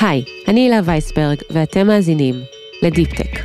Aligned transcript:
היי, 0.00 0.24
אני 0.48 0.60
הילה 0.60 0.80
וייסברג, 0.84 1.36
ואתם 1.50 1.86
מאזינים 1.86 2.34
ל 2.82 2.88
Deep 2.88 3.11
Tech. 3.11 3.40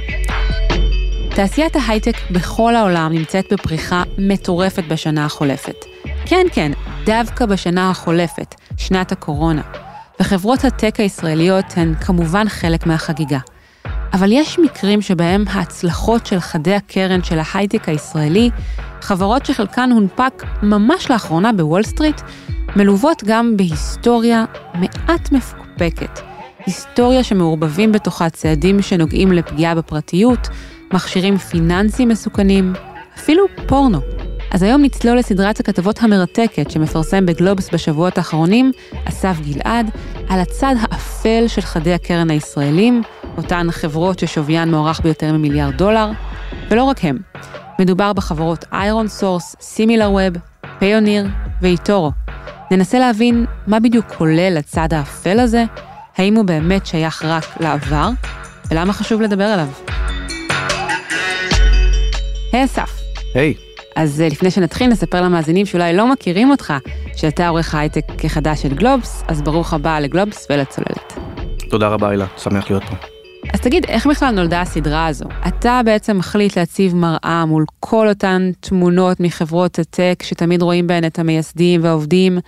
תעשיית 1.29 1.75
ההייטק 1.75 2.15
בכל 2.31 2.75
העולם 2.75 3.13
נמצאת 3.13 3.53
בפריחה 3.53 4.03
מטורפת 4.17 4.83
בשנה 4.89 5.25
החולפת. 5.25 5.85
כן, 6.25 6.45
כן, 6.53 6.71
דווקא 7.05 7.45
בשנה 7.45 7.89
החולפת, 7.89 8.55
שנת 8.77 9.11
הקורונה. 9.11 9.61
וחברות 10.19 10.65
הטק 10.65 10.99
הישראליות 10.99 11.65
הן 11.75 11.95
כמובן 11.95 12.49
חלק 12.49 12.85
מהחגיגה. 12.85 13.39
אבל 14.13 14.31
יש 14.31 14.59
מקרים 14.59 15.01
שבהם 15.01 15.45
ההצלחות 15.47 16.25
של 16.25 16.39
חדי 16.39 16.73
הקרן 16.73 17.23
של 17.23 17.39
ההייטק 17.39 17.89
הישראלי, 17.89 18.49
חברות 19.01 19.45
שחלקן 19.45 19.89
הונפק 19.91 20.43
ממש 20.63 21.11
לאחרונה 21.11 21.53
בוול 21.53 21.83
סטריט, 21.83 22.21
מלוות 22.75 23.23
גם 23.25 23.57
בהיסטוריה 23.57 24.45
מעט 24.73 25.31
מפוקפקת. 25.31 26.34
היסטוריה 26.65 27.23
שמעורבבים 27.23 27.91
בתוכה 27.91 28.29
צעדים 28.29 28.81
שנוגעים 28.81 29.31
לפגיעה 29.31 29.75
בפרטיות, 29.75 30.47
מכשירים 30.93 31.37
פיננסיים 31.37 32.09
מסוכנים, 32.09 32.73
אפילו 33.17 33.45
פורנו. 33.67 33.99
אז 34.51 34.63
היום 34.63 34.81
נצלול 34.81 35.17
לסדרת 35.17 35.59
הכתבות 35.59 36.03
המרתקת 36.03 36.71
שמפרסם 36.71 37.25
בגלובס 37.25 37.69
בשבועות 37.73 38.17
האחרונים, 38.17 38.71
אסף 39.05 39.35
גלעד, 39.41 39.89
על 40.29 40.39
הצד 40.39 40.75
האפל 40.81 41.47
של 41.47 41.61
חדי 41.61 41.93
הקרן 41.93 42.29
הישראלים, 42.29 43.01
אותן 43.37 43.67
חברות 43.71 44.19
ששוויין 44.19 44.71
מוערך 44.71 45.01
ביותר 45.01 45.33
ממיליארד 45.33 45.77
דולר, 45.77 46.11
ולא 46.69 46.83
רק 46.83 47.05
הם. 47.05 47.17
מדובר 47.79 48.13
בחברות 48.13 48.65
ironSource, 48.71 49.55
SimilarWeb, 49.61 50.37
Payoneer 50.79 51.27
ו 51.61 51.68
eToro. 51.68 52.11
ננסה 52.71 52.99
להבין 52.99 53.45
מה 53.67 53.79
בדיוק 53.79 54.05
כולל 54.17 54.57
הצד 54.57 54.93
האפל 54.93 55.39
הזה, 55.39 55.63
האם 56.17 56.35
הוא 56.35 56.45
באמת 56.45 56.85
שייך 56.85 57.25
רק 57.25 57.45
לעבר, 57.59 58.09
ולמה 58.71 58.93
חשוב 58.93 59.21
לדבר 59.21 59.43
עליו. 59.43 59.67
היי 62.51 62.61
hey, 62.61 62.65
אסף. 62.65 63.01
היי. 63.33 63.53
Hey. 63.53 63.81
אז 63.95 64.21
אה, 64.21 64.27
לפני 64.27 64.51
שנתחיל, 64.51 64.87
נספר 64.87 65.21
למאזינים 65.21 65.65
שאולי 65.65 65.95
לא 65.95 66.11
מכירים 66.11 66.49
אותך, 66.49 66.73
שאתה 67.15 67.47
עורך 67.47 67.75
הייטק 67.75 68.03
החדש 68.17 68.61
של 68.61 68.73
גלובס, 68.73 69.23
אז 69.27 69.41
ברוך 69.41 69.73
הבא 69.73 69.99
לגלובס 69.99 70.47
ולצוללת. 70.49 71.13
תודה 71.69 71.87
רבה, 71.87 72.09
הילה, 72.09 72.25
שמח 72.37 72.69
להיות 72.69 72.83
פה. 72.83 72.95
אז 73.53 73.59
תגיד, 73.59 73.85
איך 73.85 74.07
בכלל 74.07 74.35
נולדה 74.35 74.61
הסדרה 74.61 75.07
הזו? 75.07 75.25
אתה 75.47 75.81
בעצם 75.85 76.17
מחליט 76.17 76.57
להציב 76.57 76.95
מראה 76.95 77.45
מול 77.45 77.65
כל 77.79 78.07
אותן 78.07 78.51
תמונות 78.59 79.19
מחברות 79.19 79.79
הטק 79.79 80.23
שתמיד 80.23 80.61
רואים 80.61 80.87
בהן 80.87 81.05
את 81.05 81.19
המייסדים 81.19 81.83
והעובדים, 81.83 82.39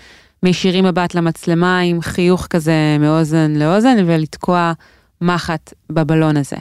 מישירים 0.43 0.85
מבט 0.85 1.15
למצלמה 1.15 1.79
עם 1.79 2.01
חיוך 2.01 2.47
כזה 2.49 2.97
מאוזן 2.99 3.53
לאוזן 3.55 3.97
ולתקוע 4.05 4.73
מחט 5.21 5.73
בבלון 5.89 6.37
הזה. 6.37 6.57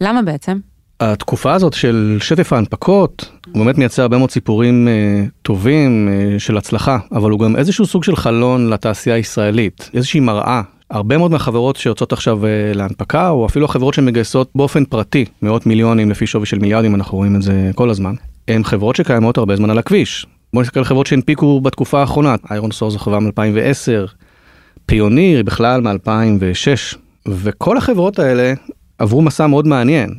למה 0.00 0.22
בעצם? 0.22 0.58
התקופה 1.00 1.52
הזאת 1.52 1.72
של 1.72 2.18
שטף 2.20 2.52
ההנפקות, 2.52 3.30
הוא 3.52 3.64
באמת 3.64 3.78
מייצר 3.78 4.02
הרבה 4.02 4.18
מאוד 4.18 4.30
סיפורים 4.30 4.88
אה, 4.88 5.24
טובים 5.42 6.08
אה, 6.08 6.38
של 6.38 6.56
הצלחה, 6.56 6.98
אבל 7.12 7.30
הוא 7.30 7.40
גם 7.40 7.56
איזשהו 7.56 7.86
סוג 7.86 8.04
של 8.04 8.16
חלון 8.16 8.70
לתעשייה 8.70 9.16
הישראלית, 9.16 9.90
איזושהי 9.94 10.20
מראה. 10.20 10.62
הרבה 10.90 11.18
מאוד 11.18 11.30
מהחברות 11.30 11.76
שיוצאות 11.76 12.12
עכשיו 12.12 12.46
אה, 12.46 12.50
להנפקה, 12.74 13.28
או 13.28 13.46
אפילו 13.46 13.64
החברות 13.64 13.94
שמגייסות 13.94 14.50
באופן 14.54 14.84
פרטי 14.84 15.24
מאות 15.42 15.66
מיליונים 15.66 16.10
לפי 16.10 16.26
שווי 16.26 16.46
של 16.46 16.58
מיליארדים, 16.58 16.94
אנחנו 16.94 17.18
רואים 17.18 17.36
את 17.36 17.42
זה 17.42 17.70
כל 17.74 17.90
הזמן, 17.90 18.14
הן 18.48 18.64
חברות 18.64 18.96
שקיימות 18.96 19.38
הרבה 19.38 19.56
זמן 19.56 19.70
על 19.70 19.78
הכביש. 19.78 20.26
בוא 20.54 20.62
נסתכל 20.62 20.80
על 20.80 20.84
חברות 20.84 21.06
שהנפיקו 21.06 21.60
בתקופה 21.60 22.00
האחרונה, 22.00 22.34
איירון 22.50 22.70
סור 22.70 22.90
זו 22.90 22.98
חברה 22.98 23.20
מ-2010, 23.20 24.12
פיוניר 24.86 25.42
בכלל 25.42 25.80
מ-2006, 25.80 26.96
וכל 27.28 27.76
החברות 27.76 28.18
האלה 28.18 28.52
עברו 28.98 29.22
מסע 29.22 29.46
מאוד 29.46 29.66
מעניין. 29.66 30.14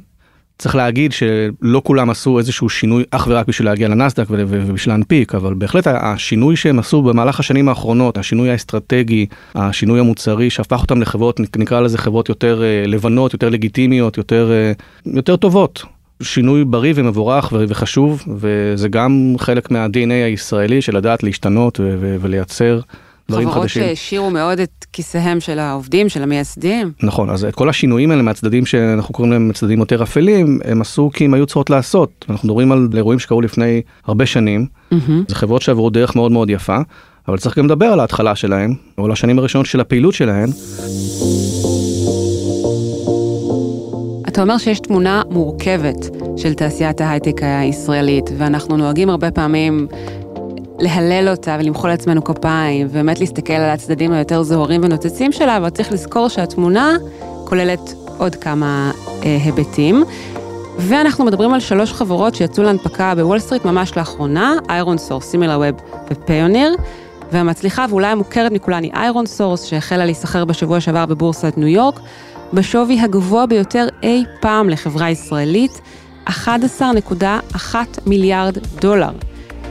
צריך 0.57 0.75
להגיד 0.75 1.11
שלא 1.11 1.81
כולם 1.83 2.09
עשו 2.09 2.39
איזשהו 2.39 2.69
שינוי 2.69 3.03
אך 3.11 3.27
ורק 3.29 3.47
בשביל 3.47 3.67
להגיע 3.67 3.87
לנסדק 3.87 4.25
ובשביל 4.29 4.93
להנפיק, 4.93 5.35
אבל 5.35 5.53
בהחלט 5.53 5.87
השינוי 5.87 6.55
שהם 6.55 6.79
עשו 6.79 7.01
במהלך 7.01 7.39
השנים 7.39 7.69
האחרונות, 7.69 8.17
השינוי 8.17 8.51
האסטרטגי, 8.51 9.25
השינוי 9.55 9.99
המוצרי 9.99 10.49
שהפך 10.49 10.81
אותם 10.81 11.01
לחברות, 11.01 11.39
נקרא 11.57 11.81
לזה 11.81 11.97
חברות 11.97 12.29
יותר 12.29 12.63
אה, 12.63 12.83
לבנות, 12.87 13.33
יותר 13.33 13.49
לגיטימיות, 13.49 14.17
יותר, 14.17 14.51
אה, 14.51 14.71
יותר 15.13 15.35
טובות. 15.35 15.83
שינוי 16.21 16.65
בריא 16.65 16.93
ומבורך 16.95 17.53
וחשוב, 17.67 18.23
וזה 18.37 18.89
גם 18.89 19.35
חלק 19.37 19.71
מה-DNA 19.71 20.25
הישראלי 20.25 20.81
של 20.81 20.97
לדעת 20.97 21.23
להשתנות 21.23 21.79
ולייצר. 22.21 22.79
דברים 23.29 23.51
חדשים. 23.51 23.83
חברות 23.83 23.95
שהשאירו 23.95 24.29
מאוד 24.29 24.59
את 24.59 24.85
כיסיהם 24.93 25.39
של 25.39 25.59
העובדים, 25.59 26.09
של 26.09 26.23
המייסדים. 26.23 26.91
נכון, 27.03 27.29
אז 27.29 27.45
את 27.45 27.55
כל 27.55 27.69
השינויים 27.69 28.11
האלה 28.11 28.21
מהצדדים 28.21 28.65
שאנחנו 28.65 29.13
קוראים 29.13 29.31
להם 29.31 29.51
צדדים 29.53 29.79
יותר 29.79 30.03
אפלים, 30.03 30.59
הם 30.65 30.81
עשו 30.81 31.09
כי 31.13 31.25
הם 31.25 31.33
היו 31.33 31.45
צריכות 31.45 31.69
לעשות. 31.69 32.25
אנחנו 32.29 32.47
מדברים 32.47 32.71
על 32.71 32.87
אירועים 32.95 33.19
שקרו 33.19 33.41
לפני 33.41 33.81
הרבה 34.05 34.25
שנים, 34.25 34.65
mm-hmm. 34.93 35.11
זה 35.27 35.35
חברות 35.35 35.61
שעברו 35.61 35.89
דרך 35.89 36.15
מאוד 36.15 36.31
מאוד 36.31 36.49
יפה, 36.49 36.77
אבל 37.27 37.37
צריך 37.37 37.57
גם 37.57 37.65
לדבר 37.65 37.85
על 37.85 37.99
ההתחלה 37.99 38.35
שלהם, 38.35 38.73
או 38.97 39.05
על 39.05 39.11
השנים 39.11 39.39
הראשונות 39.39 39.67
של 39.67 39.79
הפעילות 39.79 40.13
שלהם. 40.13 40.49
אתה 44.31 44.41
אומר 44.41 44.57
שיש 44.57 44.79
תמונה 44.79 45.21
מורכבת 45.29 46.09
של 46.37 46.53
תעשיית 46.53 47.01
ההייטק 47.01 47.41
הישראלית, 47.43 48.29
ואנחנו 48.37 48.77
נוהגים 48.77 49.09
הרבה 49.09 49.31
פעמים 49.31 49.87
להלל 50.79 51.29
אותה 51.29 51.57
ולמחוא 51.59 51.89
לעצמנו 51.89 52.23
כפיים, 52.23 52.87
ובאמת 52.89 53.19
להסתכל 53.19 53.53
על 53.53 53.69
הצדדים 53.69 54.11
היותר 54.11 54.43
זוהרים 54.43 54.81
ונוצצים 54.83 55.31
שלה, 55.31 55.57
אבל 55.57 55.69
צריך 55.69 55.91
לזכור 55.91 56.27
שהתמונה 56.27 56.97
כוללת 57.45 57.93
עוד 58.17 58.35
כמה 58.35 58.91
אה, 59.23 59.37
היבטים. 59.43 60.03
ואנחנו 60.77 61.25
מדברים 61.25 61.53
על 61.53 61.59
שלוש 61.59 61.93
חברות 61.93 62.35
שיצאו 62.35 62.63
להנפקה 62.63 63.15
בוול 63.15 63.39
סטריט 63.39 63.65
ממש 63.65 63.97
לאחרונה, 63.97 64.53
ironSource, 64.69 65.25
SimilarWeb 65.25 65.59
ו 65.59 65.81
Payoneer, 66.11 66.75
והמצליחה 67.31 67.85
ואולי 67.89 68.07
המוכרת 68.07 68.51
מכולן 68.51 68.83
היא 68.83 68.91
ironSource, 68.93 69.63
שהחלה 69.63 70.05
להיסחר 70.05 70.45
בשבוע 70.45 70.79
שעבר 70.79 71.05
בבורסת 71.05 71.53
ניו 71.57 71.67
יורק, 71.67 71.99
בשווי 72.53 72.99
הגבוה 72.99 73.45
ביותר 73.45 73.87
אי 74.03 74.23
פעם 74.39 74.69
לחברה 74.69 75.09
ישראלית, 75.09 75.81
11.1 76.27 77.75
מיליארד 78.05 78.57
דולר. 78.79 79.11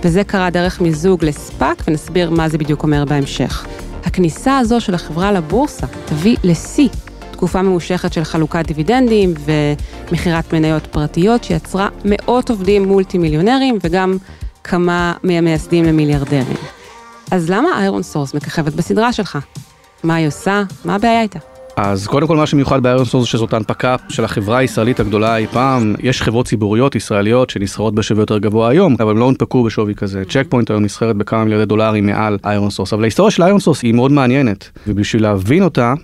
וזה 0.03 0.25
קרה 0.25 0.51
דרך 0.51 0.81
מיזוג 0.81 1.25
ל 1.25 1.34
SPAC, 1.34 1.83
ונסביר 1.89 2.31
מה 2.31 2.49
זה 2.49 2.59
בדיוק 2.59 2.83
אומר 2.83 3.05
בהמשך. 3.05 3.67
הכניסה 4.05 4.59
הזו 4.59 4.81
של 4.81 4.95
החברה 4.95 5.33
לבורסה 5.33 5.87
תביא 6.05 6.37
לשיא 6.45 6.89
תקופה 7.31 7.63
ממושכת 7.63 8.13
של 8.13 8.25
חלוקת 8.25 8.67
דיבידנדים 8.67 9.35
ומכירת 10.09 10.53
מניות 10.53 10.87
פרטיות 10.87 11.45
שיצרה 11.45 11.89
מאות 12.05 12.51
עובדים 12.51 12.89
מולטי 12.89 13.19
מיליונרים 13.19 13.79
וגם 13.85 14.17
כמה 14.65 15.15
מהמייסדים 15.23 15.85
למיליארדרים. 15.85 16.57
אז 17.31 17.51
למה 17.51 17.69
ironSource 17.79 18.35
מככבת 18.35 18.73
בסדרה 18.73 19.13
שלך? 19.13 19.39
מה 20.03 20.15
היא 20.15 20.29
עושה? 20.29 20.63
מה 20.85 20.95
הבעיה 20.95 21.23
איתה? 21.23 21.50
אז 21.83 22.07
קודם 22.07 22.27
כל 22.27 22.37
מה 22.37 22.47
שמיוחד 22.47 22.83
ב 22.83 22.87
ironSource 22.87 23.27
שזאת 23.27 23.53
הנפקה 23.53 23.97
של 24.09 24.25
החברה 24.25 24.59
הישראלית 24.59 25.01
הגדולה 25.01 25.37
אי 25.37 25.47
פעם, 25.47 25.95
יש 26.01 26.23
חברות 26.23 26.47
ציבוריות 26.47 26.95
ישראליות 26.95 27.51
שנסחרות 27.51 27.95
בשווי 27.95 28.21
יותר 28.21 28.39
גבוה 28.39 28.69
היום, 28.69 28.97
אבל 29.01 29.11
הם 29.11 29.19
לא 29.19 29.25
הונפקו 29.25 29.63
בשווי 29.65 29.95
כזה. 29.95 30.23
Check 30.29 30.45
Point 30.49 30.71
היום 30.71 30.85
נסחרת 30.85 31.17
בכמה 31.17 31.45
מיליארדי 31.45 31.67
דולרים 31.67 32.07
מעל 32.07 32.39
ironSource, 32.45 32.93
אבל 32.93 33.03
ההיסטוריה 33.03 33.31
של 33.31 33.43
איירנסורס 33.43 33.83
היא 33.83 33.95
מאוד 33.95 34.13
מעניינת, 34.13 34.71
ובשביל 34.87 35.23
להבין 35.23 35.63
אותה, 35.63 35.95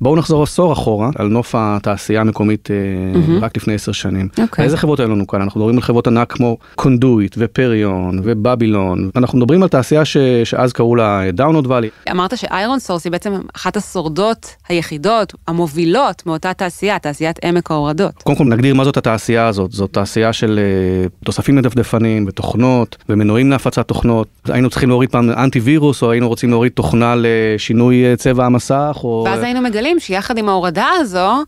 בואו 0.00 0.16
נחזור 0.16 0.42
עשור 0.42 0.72
אחורה 0.72 1.10
על 1.16 1.28
נוף 1.28 1.54
התעשייה 1.58 2.20
המקומית 2.20 2.68
mm-hmm. 2.68 3.44
רק 3.44 3.56
לפני 3.56 3.74
עשר 3.74 3.92
שנים. 3.92 4.28
Okay. 4.36 4.42
אוקיי. 4.42 4.64
איזה 4.64 4.76
חברות 4.76 5.00
היו 5.00 5.08
לנו 5.08 5.26
כאן? 5.26 5.42
אנחנו 5.42 5.60
מדברים 5.60 5.76
על 5.76 5.82
חברות 5.82 6.06
ענק 6.06 6.32
כמו 6.32 6.56
Conduit 6.74 7.27
ו 7.27 7.34
Perion 7.38 8.20
ו 8.24 8.34
Babylon. 8.34 9.10
אנחנו 9.16 9.38
מדברים 9.38 9.62
על 9.62 9.68
תעשייה 9.68 10.04
ש... 10.04 10.16
שאז 10.44 10.72
קראו 10.72 10.96
לה 10.96 11.30
Download 11.32 11.66
Valley. 11.66 11.88
אמרת 12.10 12.38
ש 12.38 12.78
ironSource 12.78 13.04
היא 13.04 13.12
בעצם 13.12 13.32
אחת 13.56 13.76
השורדות 13.76 14.56
היחידות, 14.68 15.34
המובילות 15.48 16.22
מאותה 16.26 16.52
תעשייה, 16.52 16.98
תעשיית 16.98 17.44
עמק 17.44 17.70
ההורדות. 17.70 18.22
קודם 18.22 18.38
כל 18.38 18.44
נגדיר 18.44 18.74
מה 18.74 18.84
זאת 18.84 18.96
התעשייה 18.96 19.46
הזאת. 19.46 19.72
זאת 19.72 19.92
תעשייה 19.92 20.32
של 20.32 20.58
uh, 21.08 21.24
תוספים 21.24 21.58
לדפדפנים 21.58 22.24
ותוכנות 22.28 22.96
ומנועים 23.08 23.50
להפצת 23.50 23.88
תוכנות. 23.88 24.28
היינו 24.48 24.70
צריכים 24.70 24.88
להוריד 24.88 25.10
פעם 25.10 25.30
אנטי 25.30 25.60
וירוס 25.60 26.02
או 26.02 26.10
היינו 26.10 26.28
רוצים 26.28 26.50
להוריד 26.50 26.72
תוכנה 26.72 27.14
לשינוי 27.16 28.04
אה, 28.04 28.16
צבע 28.16 28.46
המסך. 28.46 28.98
או... 29.04 29.24
ואז 29.26 29.42
היינו 29.42 29.60
מגלים 29.60 29.87
מגלים 29.88 30.00
שיחד 30.00 30.38
עם 30.38 30.48
ההורדה 30.48 30.86
הזו, 31.00 31.42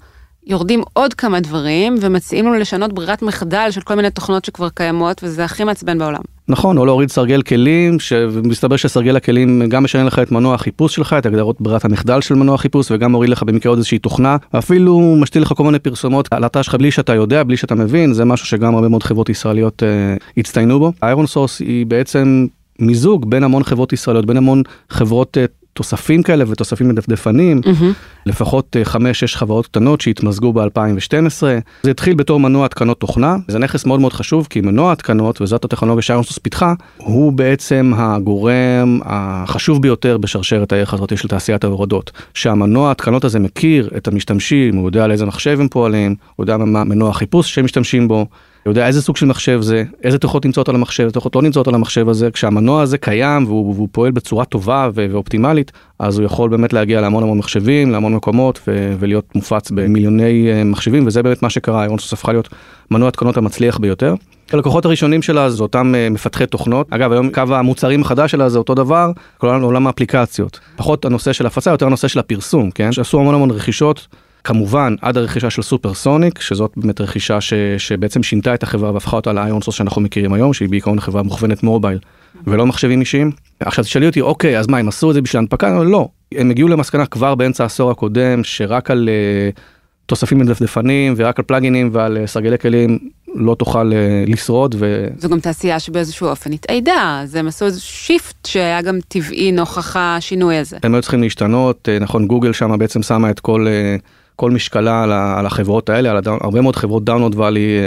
יורדים 0.46 0.82
עוד 0.92 1.14
כמה 1.14 1.40
דברים 1.40 1.94
ומציעים 2.00 2.46
לנו 2.46 2.54
לשנות 2.54 2.92
ברירת 2.92 3.22
מחדל 3.22 3.68
של 3.70 3.80
כל 3.80 3.94
מיני 3.94 4.10
תוכנות 4.10 4.44
שכבר 4.44 4.68
קיימות, 4.68 5.20
וזה 5.24 5.44
הכי 5.44 5.64
מעצבן 5.64 5.98
בעולם. 5.98 6.20
נכון, 6.48 6.78
או 6.78 6.86
להוריד 6.86 7.10
סרגל 7.10 7.42
כלים, 7.42 8.00
שמסתבר 8.00 8.76
שסרגל 8.76 9.16
הכלים 9.16 9.62
גם 9.68 9.84
משנה 9.84 10.04
לך 10.04 10.18
את 10.18 10.32
מנוע 10.32 10.54
החיפוש 10.54 10.94
שלך, 10.94 11.16
את 11.18 11.26
הגדרות 11.26 11.60
ברירת 11.60 11.84
המחדל 11.84 12.20
של 12.20 12.34
מנוע 12.34 12.54
החיפוש, 12.54 12.90
וגם 12.90 13.12
מוריד 13.12 13.30
לך 13.30 13.42
במקרה 13.42 13.70
עוד 13.70 13.78
איזושהי 13.78 13.98
תוכנה, 13.98 14.36
אפילו 14.58 15.16
משתיל 15.20 15.42
לך 15.42 15.52
כל 15.56 15.64
מיני 15.64 15.78
פרסומות 15.78 16.28
על 16.30 16.44
התא 16.44 16.62
שלך 16.62 16.74
בלי 16.74 16.90
שאתה 16.90 17.14
יודע, 17.14 17.42
בלי 17.42 17.56
שאתה 17.56 17.74
מבין, 17.74 18.12
זה 18.12 18.24
משהו 18.24 18.46
שגם 18.46 18.74
הרבה 18.74 18.88
מאוד 18.88 19.02
חברות 19.02 19.28
ישראליות 19.28 19.82
אה, 19.82 20.16
הצטיינו 20.36 20.78
בו. 20.78 20.92
ironSource 21.02 21.60
היא 21.60 21.86
בעצם 21.86 22.46
מיזוג 22.78 23.30
בין 23.30 23.44
המון 23.44 23.62
חברות 23.62 23.92
ישראליות, 23.92 24.26
בין 24.26 24.36
המון 24.36 24.62
חברות 24.90 25.36
uh, 25.36 25.59
תוספים 25.72 26.22
כאלה 26.22 26.44
ותוספים 26.48 26.88
מדפדפנים, 26.88 27.60
Mm-hmm. 27.64 28.26
לפחות 28.26 28.76
5-6 28.94 28.96
חברות 29.34 29.66
קטנות 29.66 30.00
שהתמזגו 30.00 30.52
ב-2012. 30.52 31.42
זה 31.82 31.90
התחיל 31.90 32.14
בתור 32.14 32.40
מנוע 32.40 32.66
התקנות 32.66 33.00
תוכנה, 33.00 33.36
זה 33.48 33.58
נכס 33.58 33.86
מאוד 33.86 34.00
מאוד 34.00 34.12
חשוב, 34.12 34.46
כי 34.50 34.60
מנוע 34.60 34.92
התקנות, 34.92 35.40
וזאת 35.40 35.64
הטכנולוגיה 35.64 36.02
שאיירנסוס 36.02 36.38
פיתחה, 36.38 36.74
הוא 36.96 37.32
בעצם 37.32 37.92
הגורם 37.96 39.00
החשוב 39.04 39.82
ביותר 39.82 40.18
בשרשרת 40.18 40.72
הערך 40.72 40.94
הזאת 40.94 41.18
של 41.18 41.28
תעשיית 41.28 41.64
ההורדות. 41.64 42.10
שהמנוע 42.34 42.90
התקנות 42.90 43.24
הזה 43.24 43.38
מכיר 43.38 43.90
את 43.96 44.08
המשתמשים, 44.08 44.76
הוא 44.76 44.88
יודע 44.88 45.04
על 45.04 45.12
איזה 45.12 45.26
מחשב 45.26 45.60
הם 45.60 45.68
פועלים, 45.68 46.14
הוא 46.36 46.44
יודע 46.44 46.56
מה 46.56 46.84
מנוע 46.84 47.10
החיפוש 47.10 47.54
שהם 47.54 47.64
משתמשים 47.64 48.08
בו. 48.08 48.26
יודע 48.66 48.86
איזה 48.86 49.02
סוג 49.02 49.16
של 49.16 49.26
מחשב 49.26 49.60
זה, 49.62 49.84
איזה 50.04 50.18
תוכנות 50.18 50.44
נמצאות 50.44 50.68
על 50.68 50.74
המחשב, 50.74 51.02
איזה 51.02 51.14
תוכנות 51.14 51.36
לא 51.36 51.42
נמצאות 51.42 51.68
על 51.68 51.74
המחשב 51.74 52.08
הזה, 52.08 52.30
כשהמנוע 52.30 52.82
הזה 52.82 52.98
קיים 52.98 53.46
והוא, 53.46 53.74
והוא 53.74 53.88
פועל 53.92 54.12
בצורה 54.12 54.44
טובה 54.44 54.88
ואופטימלית, 54.94 55.72
אז 55.98 56.18
הוא 56.18 56.26
יכול 56.26 56.50
באמת 56.50 56.72
להגיע 56.72 57.00
להמון 57.00 57.22
המון 57.22 57.38
מחשבים, 57.38 57.90
להמון 57.90 58.14
מקומות 58.14 58.60
ולהיות 58.98 59.34
מופץ 59.34 59.70
במיליוני 59.70 60.48
uh, 60.48 60.64
מחשבים, 60.64 61.06
וזה 61.06 61.22
באמת 61.22 61.42
מה 61.42 61.50
שקרה, 61.50 61.82
ironSource 61.82 62.12
הפכה 62.12 62.32
להיות 62.32 62.48
מנוע 62.90 63.08
התקנות 63.08 63.36
המצליח 63.36 63.78
ביותר. 63.78 64.14
הלקוחות 64.52 64.84
הראשונים 64.84 65.22
שלה 65.22 65.50
זה 65.50 65.62
אותם 65.62 65.94
uh, 65.94 66.12
מפתחי 66.12 66.46
תוכנות, 66.46 66.86
אגב 66.90 67.12
היום 67.12 67.30
קו 67.30 67.42
המוצרים 67.50 68.02
החדש 68.02 68.30
שלה 68.30 68.48
זה 68.48 68.58
אותו 68.58 68.74
דבר, 68.74 69.12
כל 69.38 69.60
עולם 69.62 69.86
האפליקציות, 69.86 70.60
פחות 70.76 71.04
הנושא 71.04 71.32
של 71.32 71.46
הפצה, 71.46 71.70
יותר 71.70 71.86
הנושא 71.86 72.08
של 72.08 72.18
הפרסום, 72.18 72.70
כן, 72.70 72.92
שעשו 72.92 73.20
המון 73.20 73.34
המון 73.34 73.50
רכישות. 73.50 74.06
כמובן 74.44 74.94
עד 75.02 75.16
הרכישה 75.16 75.50
של 75.50 75.62
Supersonic 75.62 76.40
שזאת 76.40 76.72
באמת 76.76 77.00
רכישה 77.00 77.40
ש, 77.40 77.52
שבעצם 77.78 78.22
שינתה 78.22 78.54
את 78.54 78.62
החברה 78.62 78.92
והפכה 78.92 79.16
אותה 79.16 79.32
ל 79.32 79.62
ironSource 79.62 79.76
שאנחנו 79.76 80.00
מכירים 80.00 80.32
היום 80.32 80.52
שהיא 80.52 80.68
בעיקרון 80.68 81.00
חברה 81.00 81.22
מוכוונת 81.22 81.62
mobile 81.62 81.98
ולא 82.46 82.66
מחשבים 82.66 83.00
אישיים. 83.00 83.30
עכשיו 83.60 83.84
תשאלי 83.84 84.06
אותי 84.06 84.20
אוקיי 84.20 84.58
אז 84.58 84.66
מה 84.66 84.78
הם 84.78 84.88
עשו 84.88 85.10
את 85.10 85.14
זה 85.14 85.22
בשביל 85.22 85.40
הנפקה? 85.40 85.82
לא 85.82 86.08
הם 86.34 86.50
הגיעו 86.50 86.68
למסקנה 86.68 87.06
כבר 87.06 87.34
באמצע 87.34 87.62
העשור 87.62 87.90
הקודם 87.90 88.44
שרק 88.44 88.90
על 88.90 89.08
uh, 89.08 89.60
תוספים 90.06 90.38
לדפדפנים 90.38 91.14
ורק 91.16 91.38
על 91.38 91.44
פלאגינים 91.44 91.90
ועל 91.92 92.18
uh, 92.24 92.26
סרגלי 92.26 92.58
כלים 92.58 92.98
לא 93.34 93.54
תוכל 93.54 93.92
uh, 93.92 94.30
לשרוד. 94.30 94.74
ו... 94.78 95.06
זו 95.18 95.28
גם 95.28 95.40
תעשייה 95.40 95.80
שבאיזשהו 95.80 96.28
אופן 96.28 96.52
התאיידה, 96.52 97.20
אז 97.22 97.34
הם 97.34 97.46
עשו 97.46 97.64
איזה 97.64 97.80
shift 97.80 98.46
שהיה 98.46 98.82
גם 98.82 98.98
טבעי 99.08 99.52
נוכח 99.52 99.96
השינוי 99.96 100.56
הזה. 100.56 100.76
הם 100.82 100.94
היו 100.94 101.02
צריכים 101.02 101.22
להשתנות, 101.22 101.88
נכון 102.00 102.26
גוגל 102.26 102.52
שם 102.52 102.78
בעצם 102.78 103.02
שמה 103.02 103.30
את 103.30 103.40
כל... 103.40 103.66
Uh, 103.66 104.19
כל 104.40 104.50
משקלה 104.50 105.02
על, 105.02 105.12
על 105.12 105.46
החברות 105.46 105.90
האלה, 105.90 106.10
על 106.10 106.16
ה 106.16 106.19
Down... 106.19 106.38
הרבה 106.40 106.60
מאוד 106.60 106.76
חברות 106.76 107.04
Download 107.04 107.34
Valley 107.38 107.78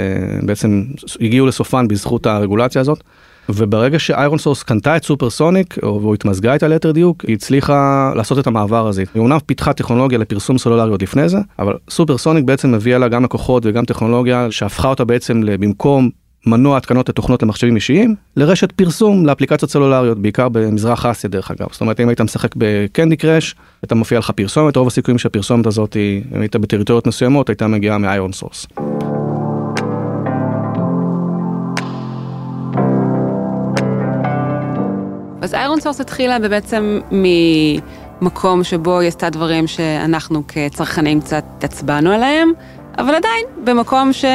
בעצם 0.41 0.83
הגיעו 1.21 1.47
לסופן 1.47 1.87
בזכות 1.87 2.25
הרגולציה 2.25 2.81
הזאת. 2.81 3.03
וברגע 3.49 3.99
ש 3.99 4.37
ironSource 4.37 4.63
קנתה 4.63 4.97
את 4.97 5.03
Supersonic, 5.03 5.75
או 5.83 6.13
התמזגה 6.13 6.53
איתה 6.53 6.67
ליתר 6.67 6.91
דיוק, 6.91 7.25
היא 7.27 7.35
הצליחה 7.35 8.11
לעשות 8.15 8.39
את 8.39 8.47
המעבר 8.47 8.87
הזה. 8.87 9.03
היא 9.13 9.21
אומנם 9.21 9.37
פיתחה 9.45 9.73
טכנולוגיה 9.73 10.17
לפרסום 10.17 10.57
סלולרי 10.57 10.89
עוד 10.89 11.01
לפני 11.01 11.29
זה, 11.29 11.37
אבל 11.59 11.73
Supersonic 11.89 12.45
בעצם 12.45 12.73
הביאה 12.73 12.97
לה 12.97 13.07
גם 13.07 13.23
לקוחות 13.23 13.65
וגם 13.65 13.85
טכנולוגיה 13.85 14.47
שהפכה 14.51 14.87
אותה 14.87 15.05
בעצם 15.05 15.41
במקום 15.45 16.09
מנוע 16.45 16.77
התקנות 16.77 17.09
לתוכנות 17.09 17.43
למחשבים 17.43 17.75
אישיים 17.75 18.15
לרשת 18.35 18.71
פרסום 18.71 19.25
לאפליקציות 19.25 19.71
סלולריות 19.71 20.19
בעיקר 20.19 20.49
במזרח 20.49 21.05
אסיה 21.05 21.29
דרך 21.29 21.51
אגב 21.51 21.67
זאת 21.71 21.81
אומרת 21.81 21.99
אם 21.99 22.09
היית 22.09 22.21
משחק 22.21 22.49
ב 22.57 22.67
Candy 22.67 23.17
Crush 23.17 23.55
היה 23.83 23.95
מופיע 23.95 24.19
לך 24.19 24.31
פרסומת 24.31 24.75
רוב 24.75 24.87
הסיכויים 24.87 25.17
שהפרסומת 25.17 25.65
הזאת 25.65 25.97
אם 26.35 26.41
היית 26.41 26.55
בטריטוריות 26.55 27.07
מסוימות 27.07 27.49
הייתה 27.49 27.67
מגיעה 27.67 27.97
מ 27.97 28.33
ironSource. 28.33 28.67
אז 35.41 35.53
ironSource 35.53 36.01
התחילה 36.01 36.39
בעצם 36.39 36.99
ממקום 38.21 38.63
שבו 38.63 38.99
היא 38.99 39.07
עשתה 39.07 39.29
דברים 39.29 39.67
שאנחנו 39.67 40.43
כצרכנים 40.47 41.21
קצת 41.21 41.43
התעצבנו 41.61 42.11
עליהם 42.11 42.51
אבל 42.97 43.15
עדיין 43.15 43.45
במקום 43.63 44.13
ש... 44.13 44.25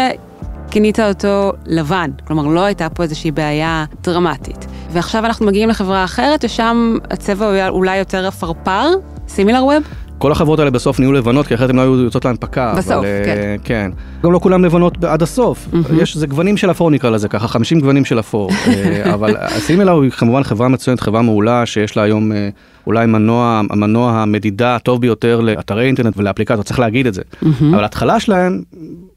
כינית 0.71 1.01
אותו 1.01 1.53
לבן, 1.67 2.11
כלומר 2.27 2.47
לא 2.47 2.61
הייתה 2.61 2.89
פה 2.89 3.03
איזושהי 3.03 3.31
בעיה 3.31 3.85
דרמטית. 4.03 4.67
ועכשיו 4.91 5.25
אנחנו 5.25 5.47
מגיעים 5.47 5.69
לחברה 5.69 6.05
אחרת, 6.05 6.49
ששם 6.49 6.97
הצבע 7.11 7.47
הוא 7.47 7.77
אולי 7.79 7.97
יותר 7.97 8.27
עפרפר, 8.27 8.91
SimilarWeb? 9.29 9.83
כל 10.19 10.33
החברות 10.33 10.59
האלה 10.59 10.71
בסוף 10.71 11.01
נהיו 11.01 11.13
לבנות, 11.13 11.47
כי 11.47 11.55
אחרת 11.55 11.71
הן 11.71 11.77
לא 11.77 11.81
היו 11.81 11.97
יוצאות 12.01 12.25
להנפקה. 12.25 12.75
בסוף, 12.77 12.93
אבל, 12.93 13.05
כן. 13.25 13.57
כן. 13.65 13.91
גם 14.25 14.33
לא 14.33 14.39
כולם 14.39 14.65
לבנות 14.65 15.05
עד 15.05 15.23
הסוף. 15.23 15.69
Mm-hmm. 15.73 15.95
יש, 16.03 16.17
זה 16.17 16.27
גוונים 16.27 16.57
של 16.57 16.71
אפור 16.71 16.91
נקרא 16.91 17.11
לזה 17.11 17.29
ככה, 17.29 17.49
50 17.49 17.81
גוונים 17.81 18.05
של 18.05 18.19
אפור. 18.19 18.51
אבל 19.15 19.35
Similar 19.49 20.03
היא 20.03 20.11
כמובן 20.11 20.43
חברה 20.43 20.69
מצוינת, 20.69 21.01
חברה 21.01 21.23
מעולה, 21.23 21.67
שיש 21.67 21.97
לה 21.97 22.03
היום 22.03 22.33
אולי 22.87 23.07
מנוע, 23.07 23.61
המנוע 23.71 24.13
המדידה 24.13 24.77
הטוב 24.77 25.01
ביותר 25.01 25.41
לאתרי 25.41 25.87
אינטרנט 25.87 26.15
ולאפליקציות, 26.17 26.67
צריך 26.67 26.79
להגיד 26.79 27.07
את 27.07 27.15
זה. 27.15 27.23
Mm-hmm. 27.23 27.47
אבל 27.71 27.83
ההתחלה 27.83 28.21
שלהם 28.21 28.63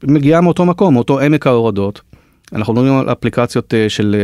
מגיעה 0.04 0.40
מאותו 0.40 0.64
מקום, 0.64 0.94
מאותו 0.94 1.20
עמק 1.20 1.46
ההורדות. 1.46 2.00
אנחנו 2.54 2.72
מדברים 2.72 2.98
על 2.98 3.12
אפליקציות 3.12 3.74
של, 3.88 4.16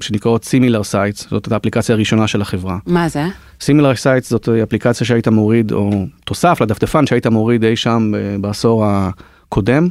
שנקראות 0.00 0.44
SimilarSites, 0.44 1.26
זאת 1.30 1.52
האפליקציה 1.52 1.94
הראשונה 1.94 2.26
של 2.26 2.42
החברה. 2.42 2.78
מה 2.86 3.08
זה? 3.08 3.24
Similar 3.60 3.94
Sites 3.94 4.30
זאת 4.30 4.48
אפליקציה 4.48 5.06
שהיית 5.06 5.28
מוריד, 5.28 5.72
או 5.72 6.06
תוסף 6.24 6.60
לדפדפן 6.60 7.06
שהיית 7.06 7.26
מוריד 7.26 7.64
אי 7.64 7.76
שם 7.76 8.12
בעשור 8.40 8.84
הקודם, 8.86 9.88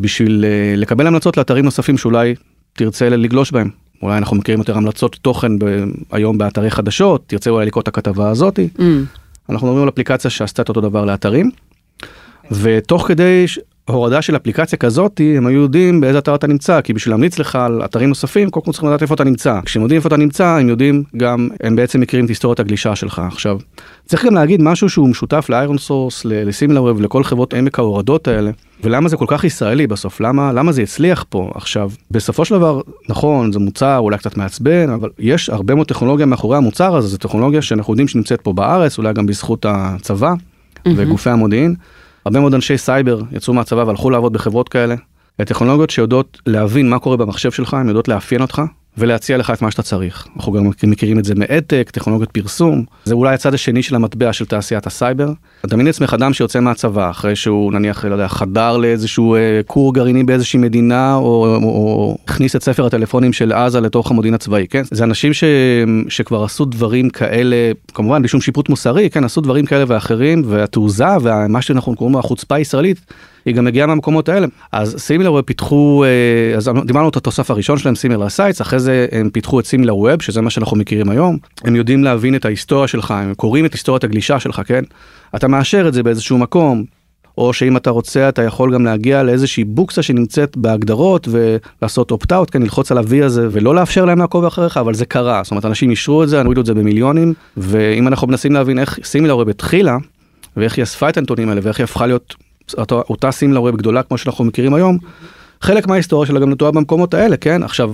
בשביל 0.00 0.44
לקבל 0.76 1.06
המלצות 1.06 1.36
לאתרים 1.36 1.64
נוספים 1.64 1.98
שאולי 1.98 2.34
תרצה 2.72 3.08
לגלוש 3.08 3.50
בהם. 3.52 3.70
אולי 4.02 4.18
אנחנו 4.18 4.36
מכירים 4.36 4.58
יותר 4.58 4.76
המלצות 4.76 5.16
תוכן 5.22 5.58
ב- 5.58 5.84
היום 6.12 6.38
באתרי 6.38 6.70
חדשות, 6.70 7.22
תרצה 7.26 7.50
אולי 7.50 7.66
לקרוא 7.66 7.82
את 7.82 7.88
הכתבה 7.88 8.30
הזאתי. 8.30 8.68
Mm. 8.78 8.80
אנחנו 9.48 9.66
מדברים 9.66 9.82
על 9.82 9.88
אפליקציה 9.88 10.30
שעשתה 10.30 10.62
את 10.62 10.68
אותו 10.68 10.80
דבר 10.80 11.04
לאתרים, 11.04 11.50
ותוך 12.50 13.08
כדי 13.08 13.44
הורדה 13.90 14.22
של 14.22 14.36
אפליקציה 14.36 14.78
כזאת 14.78 15.20
הם 15.36 15.46
היו 15.46 15.60
יודעים 15.60 16.00
באיזה 16.00 16.18
אתר 16.18 16.34
אתה 16.34 16.46
נמצא 16.46 16.80
כי 16.80 16.92
בשביל 16.92 17.12
להמליץ 17.12 17.38
לך 17.38 17.56
על 17.56 17.84
אתרים 17.84 18.08
נוספים 18.08 18.50
כל 18.50 18.60
כך 18.66 18.70
צריכים 18.70 18.88
לדעת 18.88 19.02
איפה 19.02 19.14
אתה 19.14 19.24
נמצא. 19.24 19.60
כשהם 19.64 19.82
יודעים 19.82 19.96
איפה 19.98 20.08
אתה 20.08 20.16
נמצא 20.16 20.46
הם 20.46 20.68
יודעים 20.68 21.02
גם 21.16 21.48
הם 21.62 21.76
בעצם 21.76 22.00
מכירים 22.00 22.24
את 22.24 22.30
היסטוריית 22.30 22.60
הגלישה 22.60 22.96
שלך. 22.96 23.22
עכשיו 23.26 23.58
צריך 24.06 24.24
גם 24.24 24.34
להגיד 24.34 24.62
משהו 24.62 24.88
שהוא 24.88 25.08
משותף 25.08 25.46
ל 25.48 25.78
ironSource 25.78 26.24
ל 26.24 26.31
Similar 26.31 26.82
ולכל 26.82 27.24
חברות 27.24 27.54
עמק 27.54 27.78
ההורדות 27.78 28.28
האלה. 28.28 28.50
ולמה 28.84 29.08
זה 29.08 29.16
כל 29.16 29.24
כך 29.28 29.44
ישראלי 29.44 29.86
בסוף? 29.86 30.20
למה 30.20 30.52
למה 30.52 30.72
זה 30.72 30.82
הצליח 30.82 31.24
פה? 31.28 31.50
עכשיו 31.54 31.90
בסופו 32.10 32.44
של 32.44 32.54
דבר 32.54 32.80
נכון 33.08 33.52
זה 33.52 33.58
מוצר 33.58 33.98
אולי 33.98 34.18
קצת 34.18 34.36
מעצבן 34.36 34.90
אבל 34.90 35.10
יש 35.18 35.50
הרבה 35.50 35.74
מאוד 35.74 35.86
טכנולוגיה 35.86 36.26
מאחורי 36.26 36.56
המוצר 36.56 36.96
הזה. 36.96 37.08
זו 37.08 37.18
טכנולוגיה 37.18 37.62
שאנחנו 37.62 37.92
יודעים 37.92 38.08
שנמצאת 38.08 38.40
פה 38.40 38.52
בארץ 38.52 38.98
אולי 38.98 39.12
גם 39.12 39.26
בזכות 39.26 39.66
הצבא 39.68 40.32
mm-hmm. 40.32 40.90
וגופי 40.96 41.30
המודיעין. 41.30 41.74
הרבה 42.26 42.40
מאוד 42.40 42.54
אנשי 42.54 42.78
סייבר 42.78 43.20
יצאו 43.32 43.54
מהצבא 43.54 43.80
והלכו 43.80 44.10
לעבוד 44.10 44.32
בחברות 44.32 44.68
כאלה. 44.68 44.94
טכנולוגיות 45.36 45.90
שיודעות 45.90 46.40
להבין 46.46 46.90
מה 46.90 46.98
קורה 46.98 47.16
במחשב 47.16 47.50
שלך, 47.50 47.74
הן 47.74 47.88
יודעות 47.88 48.08
לאפיין 48.08 48.42
אותך 48.42 48.62
ולהציע 48.98 49.36
לך 49.36 49.50
את 49.50 49.62
מה 49.62 49.70
שאתה 49.70 49.82
צריך. 49.82 50.26
אנחנו 50.36 50.52
גם 50.52 50.70
מכירים 50.82 51.18
את 51.18 51.24
זה 51.24 51.34
מ 51.34 51.41
adtech, 51.41 51.90
טכנולוגיות 51.92 52.30
פרסום, 52.30 52.84
זה 53.04 53.14
אולי 53.14 53.34
הצד 53.34 53.54
השני 53.54 53.82
של 53.82 53.94
המטבע 53.94 54.32
של 54.32 54.46
תעשיית 54.46 54.86
הסייבר. 54.86 55.32
תדמיין 55.60 55.86
לעצמך 55.86 56.14
אדם 56.14 56.32
שיוצא 56.32 56.60
מהצבא 56.60 57.10
אחרי 57.10 57.36
שהוא 57.36 57.72
נניח, 57.72 58.04
לא 58.04 58.12
יודע, 58.12 58.28
חדר 58.28 58.76
לאיזשהו 58.76 59.34
אה, 59.34 59.60
כור 59.66 59.94
גרעיני 59.94 60.24
באיזושהי 60.24 60.58
מדינה 60.58 61.14
או, 61.14 61.22
או, 61.22 61.62
או 61.62 62.16
הכניס 62.24 62.56
את 62.56 62.62
ספר 62.62 62.86
הטלפונים 62.86 63.32
של 63.32 63.52
עזה 63.52 63.80
לתוך 63.80 64.10
המודיעין 64.10 64.34
הצבאי, 64.34 64.66
כן? 64.70 64.82
זה 64.90 65.04
אנשים 65.04 65.32
ש, 65.32 65.44
שכבר 66.08 66.44
עשו 66.44 66.64
דברים 66.64 67.10
כאלה, 67.10 67.72
כמובן 67.94 68.18
בלי 68.18 68.28
שום 68.28 68.40
שיפוט 68.40 68.68
מוסרי, 68.68 69.10
כן, 69.10 69.24
עשו 69.24 69.40
דברים 69.40 69.66
כאלה 69.66 69.84
ואחרים, 69.88 70.42
והתעוזה 70.46 71.04
ומה 71.22 71.62
שאנחנו 71.62 71.96
קוראים 71.96 72.14
לו 72.14 72.18
החוצפה 72.20 72.54
הישראלית. 72.54 73.00
היא 73.46 73.54
גם 73.54 73.64
מגיעה 73.64 73.86
מהמקומות 73.86 74.28
האלה. 74.28 74.46
אז 74.72 74.94
Similar 74.98 75.42
פיתחו, 75.42 76.04
אה, 76.04 76.56
אז 76.56 76.70
דיברנו 76.86 77.08
את 77.08 77.16
התוסף 77.16 77.50
הראשון 77.50 77.78
שלהם, 77.78 77.94
Similar 77.94 78.28
Sites, 78.28 78.60
אחרי 78.62 78.80
זה 78.80 79.06
הם 79.12 79.30
פיתחו 79.30 79.60
את 79.60 79.66
SimilarWeb, 79.66 80.22
שזה 80.22 80.40
מה 80.40 80.50
שאנחנו 80.50 80.76
מכירים 80.76 81.08
היום. 81.08 81.38
הם 81.64 81.76
יודעים 81.76 82.04
להבין 82.04 82.34
את 82.34 82.44
ההיסטוריה 82.44 82.88
שלך, 82.88 83.10
הם 83.10 83.34
קוראים 83.34 83.64
את 83.64 83.72
היסטוריית 83.72 84.04
הגלישה 84.04 84.40
שלך, 84.40 84.62
כן? 84.64 84.84
אתה 85.36 85.48
מאשר 85.48 85.88
את 85.88 85.94
זה 85.94 86.02
באיזשהו 86.02 86.38
מקום, 86.38 86.84
או 87.38 87.52
שאם 87.52 87.76
אתה 87.76 87.90
רוצה 87.90 88.28
אתה 88.28 88.42
יכול 88.42 88.74
גם 88.74 88.84
להגיע 88.84 89.22
לאיזושהי 89.22 89.64
בוקסה 89.64 90.02
שנמצאת 90.02 90.56
בהגדרות 90.56 91.28
ולעשות 91.30 92.10
אופט-אאוט, 92.10 92.50
כן, 92.50 92.62
ללחוץ 92.62 92.92
על 92.92 92.98
ה-V 92.98 93.24
הזה 93.24 93.48
ולא 93.50 93.74
לאפשר 93.74 94.04
להם 94.04 94.18
לעקוב 94.18 94.44
אחריך, 94.44 94.76
אבל 94.76 94.94
זה 94.94 95.06
קרה, 95.06 95.40
זאת 95.44 95.50
אומרת 95.50 95.64
אנשים 95.64 95.90
אישרו 95.90 96.22
את 96.22 96.28
זה, 96.28 96.42
הורידו 96.42 96.60
את 96.60 96.66
זה 96.66 96.74
במיליונים, 96.74 97.34
ואם 97.56 98.08
אנחנו 98.08 98.26
מנסים 98.26 98.52
להבין 98.52 98.78
איך 98.78 98.98
סימילר 99.04 99.36
ווב 99.36 99.48
התחילה, 99.48 99.96
ואיך 100.56 100.76
היא 100.76 100.82
אספה 100.82 101.08
את 101.08 101.16
הנתונים 101.16 101.48
האלה 101.48 101.60
ואיך 101.64 101.78
היא 101.78 101.84
הפכה 101.84 102.06
להיות 102.06 102.34
אותה, 102.90 103.30
סימלה 103.30 103.60
ווב 103.60 103.76
גדולה 103.76 104.02
כמו 104.02 104.18
שאנחנו 104.18 104.44
מכירים 104.44 104.74
היום, 104.74 104.98
חלק 105.60 105.86
מההיסטוריה 105.86 106.26
שלה 106.26 106.40
גם 106.40 106.50
נטועה 106.50 106.72
במקומות 106.72 107.14
האלה, 107.14 107.36
כן? 107.36 107.62
עכשיו, 107.62 107.92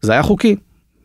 זה 0.00 0.12
היה 0.12 0.22
חוקי. 0.22 0.56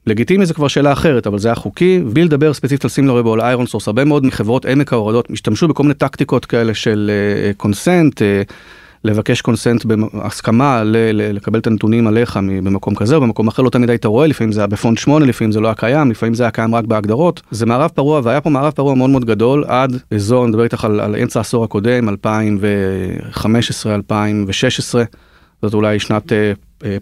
לגיטימי 0.08 0.46
זה 0.46 0.54
כבר 0.54 0.68
שאלה 0.68 0.94
אחרת, 0.94 1.28
אבל 1.28 1.40
זה 1.40 1.48
היה 1.48 1.56
חוקי. 1.56 2.00
בלי 2.14 2.24
לדבר 2.24 2.54
ספציפית 2.54 2.84
על 2.84 2.90
SimilarWeb 2.90 3.28
או 3.28 3.34
על 3.34 3.42
ironSource, 3.42 3.88
הרבה 3.88 4.06
מאוד 4.06 4.26
מחברות 4.26 4.66
עמק 4.66 4.94
ההורדות 4.94 5.28
השתמשו 5.32 5.68
בכל 5.68 5.84
מיני 5.84 5.96
טקטיקות 5.96 6.46
כאלה 6.46 6.74
של 6.74 7.12
קונסנט, 7.58 8.22
uh, 8.22 8.22
uh, 8.22 8.54
לבקש 9.06 9.42
consent 9.42 9.86
ל- 10.84 11.32
לקבל 11.36 11.60
את 11.60 11.68
הנתונים 11.68 12.08
עליך 12.08 12.40
במקום 12.64 12.96
כזה 12.96 13.16
או 13.16 13.22
במקום 13.22 13.48
אחר 13.48 13.62
לא 13.64 13.70
תמיד 13.70 13.90
היית 13.90 14.06
רואה 14.06 14.28
לפעמים 14.28 14.52
זה 14.52 14.62
היה 14.62 14.68
בפונט 14.68 14.98
8 14.98 15.26
לפעמים 15.26 15.52
זה 15.52 15.60
לא 15.60 15.68
היה 15.68 15.76
קיים 15.76 16.12
לפעמים 16.12 16.34
זה 16.34 16.44
היה 16.44 16.52
קיים 16.52 16.76
רק 16.76 16.86
בהגדרות. 16.86 17.42
זה 17.52 17.66
מערב 17.66 17.90
פרוע 17.94 18.22
והיה 18.24 18.42
פה 18.42 18.50
מערב 18.50 18.72
פרוע 18.74 18.96
מאוד 18.96 19.10
מאוד 19.10 19.26
גדול 19.26 19.64
עד 19.68 19.98
אזור 20.14 20.44
אני 20.44 20.50
מדבר 20.50 20.64
איתך 20.64 20.86
על, 20.86 21.00
על 21.00 21.16
אמצע 21.16 21.40
העשור 21.40 21.64
הקודם 21.64 22.10
2015 22.10 23.96
2016 23.96 25.04
זאת 25.62 25.74
אולי 25.74 26.00
שנת 26.00 26.34
אה, 26.34 26.52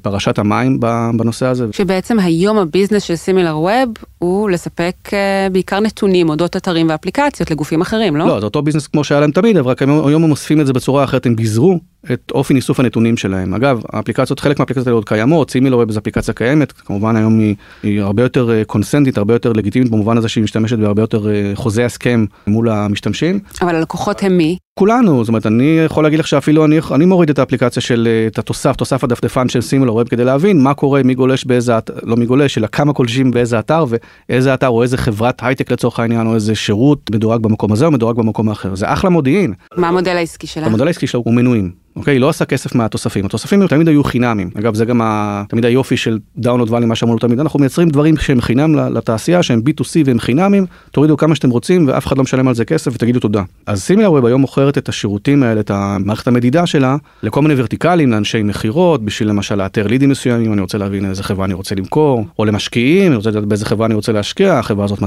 פרשת 0.01 0.39
המים 0.39 0.79
בנושא 1.17 1.45
הזה. 1.45 1.65
שבעצם 1.71 2.19
היום 2.19 2.57
הביזנס 2.57 3.03
של 3.03 3.15
SimilarWeb 3.15 3.89
הוא 4.19 4.49
לספק 4.49 4.95
אה, 5.13 5.47
בעיקר 5.51 5.79
נתונים 5.79 6.29
אודות 6.29 6.57
אתרים 6.57 6.89
ואפליקציות 6.89 7.51
לגופים 7.51 7.81
אחרים, 7.81 8.15
לא? 8.15 8.27
לא, 8.27 8.39
זה 8.39 8.45
אותו 8.45 8.61
ביזנס 8.61 8.87
כמו 8.87 9.03
שהיה 9.03 9.21
להם 9.21 9.31
תמיד, 9.31 9.57
אבל 9.57 9.71
רק 9.71 9.81
היום 9.81 10.23
הם 10.23 10.31
אוספים 10.31 10.61
את 10.61 10.67
זה 10.67 10.73
בצורה 10.73 11.03
אחרת, 11.03 11.25
הם 11.25 11.35
גיוונו 11.35 11.79
את 12.13 12.31
אופן 12.31 12.55
איסוף 12.55 12.79
הנתונים 12.79 13.17
שלהם. 13.17 13.53
אגב, 13.53 13.81
האפליקציות, 13.93 14.39
חלק 14.39 14.59
מהאפליקציות 14.59 14.87
האלה 14.87 14.95
עוד 14.95 15.05
קיימות, 15.05 15.49
SimilarWeb 15.49 15.91
זו 15.91 15.99
אפליקציה 15.99 16.33
קיימת, 16.33 16.71
כמובן 16.71 17.15
היום 17.15 17.39
היא, 17.39 17.55
היא 17.83 18.01
הרבה 18.01 18.23
יותר 18.23 18.63
קונסנטית, 18.67 19.17
הרבה 19.17 19.33
יותר 19.33 19.53
לגיטימית 19.53 19.91
במובן 19.91 20.17
הזה 20.17 20.29
שהיא 20.29 20.43
משתמשת 20.43 20.77
בהרבה 20.79 21.01
יותר 21.01 21.27
חוזה 21.55 21.85
הסכם 21.85 22.25
מול 22.47 22.69
המשתמשים. 22.69 23.39
אבל 23.61 23.75
הלקוחות 23.75 24.23
הם 24.23 24.37
מי? 24.37 24.57
כולנו, 24.79 25.23
זאת 25.23 25.27
אומרת, 25.27 25.45
אני 25.45 25.79
יכול 25.85 26.03
להגיד 26.03 26.19
לך 26.19 26.27
שאפילו 26.27 26.65
אני, 26.65 26.79
אני 26.91 27.05
מוריד 27.05 27.29
את 27.29 27.39
האפליקציה 27.39 27.81
של, 27.81 28.07
את 28.27 28.39
התוסף, 28.39 28.75
תוסף 28.75 29.03
הדפדפן 29.03 29.49
של 29.49 29.61
סימילר 29.63 29.93
ווב 29.93 30.07
כדי 30.07 30.23
להבין 30.23 30.63
מה 30.63 30.73
קורה, 30.73 31.03
מי 31.03 31.15
גולש 31.15 31.45
באיזה, 31.45 31.73
לא 32.03 32.15
מי 32.15 32.25
גולש, 32.25 32.57
אלא 32.57 32.67
כמה 32.67 32.93
גולשים 32.93 33.31
באיזה 33.31 33.59
אתר 33.59 33.85
ואיזה 34.29 34.53
אתר 34.53 34.67
או 34.67 34.83
איזה 34.83 34.97
חברת 34.97 35.39
הייטק 35.41 35.71
לצורך 35.71 35.99
העניין 35.99 36.27
או 36.27 36.35
איזה 36.35 36.55
שירות 36.55 37.09
מדורג 37.11 37.41
במקום 37.41 37.71
הזה 37.71 37.85
או 37.85 37.91
מדורג 37.91 38.15
במקום 38.15 38.49
האחר. 38.49 38.75
זה 38.75 38.93
אחלה 38.93 39.09
מודיעין. 39.09 39.53
מה 39.75 39.87
המודל 39.87 40.15
העסקי 40.15 40.47
שלה? 40.47 40.65
המודל 40.65 40.87
העסקי 40.87 41.07
שלה 41.07 41.21
הוא 41.25 41.33
מנויים. 41.33 41.82
אוקיי? 41.95 42.19
לא 42.19 42.29
עשה 42.29 42.45
כסף 42.45 42.75
מהתוספים, 42.75 43.25
התוספים 43.25 43.67
תמיד 43.67 43.87
היו 43.87 44.03
חינמים. 44.03 44.49
אגב, 44.59 44.75
זה 44.75 44.85
גם 44.85 45.01
ה... 45.01 45.43
תמיד 45.49 45.65
היופי 45.65 45.97
של 45.97 46.19
דאונלוד 46.37 46.71
ואלי, 46.71 46.85
מה 46.85 46.95
שאמרנו 46.95 47.19
תמיד, 47.19 47.39
אנחנו 47.39 47.59
מייצרים 47.59 47.89
דברים 47.89 48.17
שהם 48.17 48.41
חינם 48.41 48.75
לתעשייה, 48.75 49.43
שהם 49.43 49.61
B2C 49.69 50.01
והם 50.05 50.19
חינמים, 50.19 50.65
תורידו 50.91 51.17
כמה 51.17 51.35
שאתם 51.35 51.49
רוצים 51.49 51.87
ואף 51.87 52.07
אחד 52.07 52.17
לא 52.17 52.23
משלם 52.23 52.47
על 52.47 52.55
זה 52.55 52.65
כסף 52.65 52.91
ותגידו 52.95 53.19
תודה. 53.19 53.43
אז 53.65 53.81
SimilarWeb 53.81 54.25
היום 54.25 54.41
מוכרת 54.41 54.77
את 54.77 54.89
השירותים 54.89 55.43
האלה, 55.43 55.59
את 55.59 55.71
המערכת 55.71 56.27
המדידה 56.27 56.65
שלה, 56.65 56.95
לכל 57.23 57.41
מיני 57.41 57.53
ורטיקלים, 57.57 58.11
לאנשי 58.11 58.43
מכירות, 58.43 59.05
בשביל 59.05 59.29
למשל 59.29 59.55
לאתר 59.55 59.87
לידים 59.87 60.09
מסוימים, 60.09 60.53
אני 60.53 60.61
רוצה 60.61 60.77
להבין 60.77 61.05
איזה 61.05 61.23
חברה 61.23 61.45
אני 61.45 61.53
רוצה 61.53 61.75
למכור, 61.75 62.25
או 62.39 62.45
למשקיעים, 62.45 63.07
אני 63.07 63.15
רוצה 63.15 63.29
לדעת 63.29 63.45
באיזה 63.45 63.65
חברה 63.65 63.85
אני 63.85 63.93
רוצה 63.93 64.11
להשקיע, 64.11 64.59
החברה 64.59 64.85
הזאת. 64.85 65.01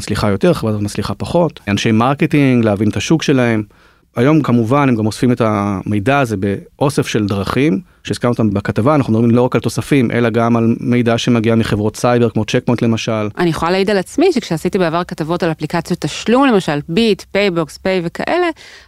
היום 4.16 4.42
כמובן 4.42 4.88
הם 4.88 4.96
גם 4.96 5.06
אוספים 5.06 5.32
את 5.32 5.40
המידע 5.44 6.18
הזה 6.18 6.36
באוסף 6.36 7.06
של 7.06 7.26
דרכים 7.26 7.80
שהזכרנו 8.04 8.32
אותם 8.32 8.50
בכתבה 8.50 8.94
אנחנו 8.94 9.12
מדברים 9.12 9.30
לא 9.30 9.42
רק 9.42 9.54
על 9.54 9.60
תוספים 9.60 10.10
אלא 10.10 10.30
גם 10.30 10.56
על 10.56 10.76
מידע 10.80 11.18
שמגיע 11.18 11.54
מחברות 11.54 11.96
סייבר 11.96 12.30
כמו 12.30 12.44
Check 12.44 12.62
Point 12.64 12.82
למשל. 12.82 13.28
אני 13.38 13.50
יכולה 13.50 13.70
להעיד 13.70 13.90
על 13.90 13.98
עצמי 13.98 14.32
שכשעשיתי 14.32 14.78
בעבר 14.78 15.04
כתבות 15.04 15.42
על 15.42 15.50
אפליקציות 15.50 16.00
תשלום 16.00 16.46
למשל 16.46 16.78
ביט 16.88 17.22
PayBox 17.32 17.78
Pay 17.78 18.00
וכאלה 18.04 18.46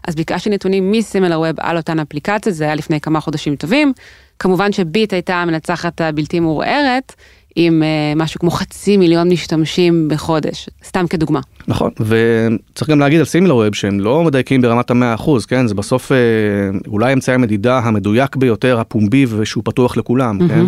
אז 0.08 0.14
ביקשתי 0.14 0.50
נתונים 0.50 0.92
מ 0.92 1.40
SimilarWeb 1.40 1.56
על 1.60 1.76
אותן 1.76 1.98
אפליקציות 1.98 2.54
זה 2.54 2.64
היה 2.64 2.74
לפני 2.74 3.00
כמה 3.00 3.20
חודשים 3.20 3.56
טובים 3.56 3.92
כמובן 4.38 4.72
שביט 4.72 5.12
הייתה 5.12 5.34
המנצחת 5.34 6.00
הבלתי 6.00 6.40
מעורערת. 6.40 7.14
עם 7.60 7.82
uh, 7.82 8.18
משהו 8.18 8.40
כמו 8.40 8.50
חצי 8.50 8.96
מיליון 8.96 9.28
משתמשים 9.28 10.08
בחודש, 10.08 10.68
סתם 10.84 11.06
כדוגמה. 11.06 11.40
נכון, 11.68 11.90
וצריך 12.00 12.90
גם 12.90 13.00
להגיד 13.00 13.18
על 13.18 13.24
SimilarWeb 13.24 13.74
שהם 13.74 14.00
לא 14.00 14.24
מדייקים 14.24 14.62
ברמת 14.62 14.90
המאה 14.90 15.14
אחוז, 15.14 15.46
כן? 15.46 15.66
זה 15.66 15.74
בסוף 15.74 16.12
uh, 16.12 16.88
אולי 16.88 17.12
אמצעי 17.12 17.34
המדידה 17.34 17.78
המדויק 17.78 18.36
ביותר, 18.36 18.80
הפומבי 18.80 19.26
ושהוא 19.28 19.62
פתוח 19.64 19.96
לכולם, 19.96 20.38
mm-hmm. 20.40 20.48
כן? 20.48 20.64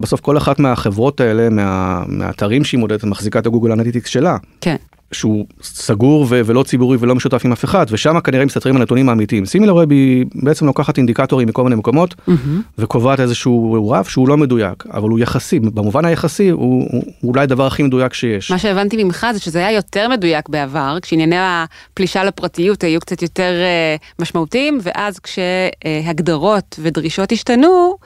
בסוף 0.00 0.20
כל 0.20 0.36
אחת 0.36 0.58
מהחברות 0.58 1.20
האלה, 1.20 1.48
מה, 1.48 2.02
מהאתרים 2.06 2.64
שהיא 2.64 2.80
מודדת, 2.80 3.04
מחזיקה 3.04 3.38
את 3.38 3.46
ה 3.46 3.50
Google 3.50 3.72
Analytics 3.72 4.10
שלה. 4.10 4.36
כן. 4.60 4.76
שהוא 5.12 5.46
סגור 5.62 6.26
ו- 6.28 6.40
ולא 6.44 6.62
ציבורי 6.62 6.96
ולא 7.00 7.14
משותף 7.14 7.42
עם 7.44 7.52
אף 7.52 7.64
אחד 7.64 7.86
ושם 7.90 8.20
כנראה 8.20 8.44
מסתתרים 8.44 8.76
הנתונים 8.76 9.08
האמיתיים. 9.08 9.46
SimilarWeb 9.46 9.90
היא 9.90 10.26
בעצם 10.34 10.66
לוקחת 10.66 10.98
אינדיקטורים 10.98 11.48
מכל 11.48 11.64
מיני 11.64 11.76
מקומות 11.76 12.14
mm-hmm. 12.14 12.32
וקובעת 12.78 13.20
איזשהו 13.20 13.88
רף 13.90 14.08
שהוא 14.08 14.28
לא 14.28 14.36
מדויק 14.36 14.84
אבל 14.92 15.08
הוא 15.08 15.18
יחסי 15.18 15.60
במובן 15.60 16.04
היחסי 16.04 16.48
הוא, 16.48 16.60
הוא, 16.90 17.02
הוא 17.20 17.32
אולי 17.32 17.42
הדבר 17.42 17.66
הכי 17.66 17.82
מדויק 17.82 18.14
שיש. 18.14 18.50
מה 18.50 18.58
שהבנתי 18.58 19.04
ממך 19.04 19.26
זה 19.32 19.38
שזה 19.38 19.58
היה 19.58 19.72
יותר 19.72 20.08
מדויק 20.08 20.48
בעבר 20.48 20.98
כשענייני 21.02 21.36
הפלישה 21.38 22.24
לפרטיות 22.24 22.84
היו 22.84 23.00
קצת 23.00 23.22
יותר 23.22 23.52
uh, 23.98 24.22
משמעותיים 24.22 24.78
ואז 24.82 25.18
כשהגדרות 25.18 26.78
ודרישות 26.82 27.32
השתנו. 27.32 27.96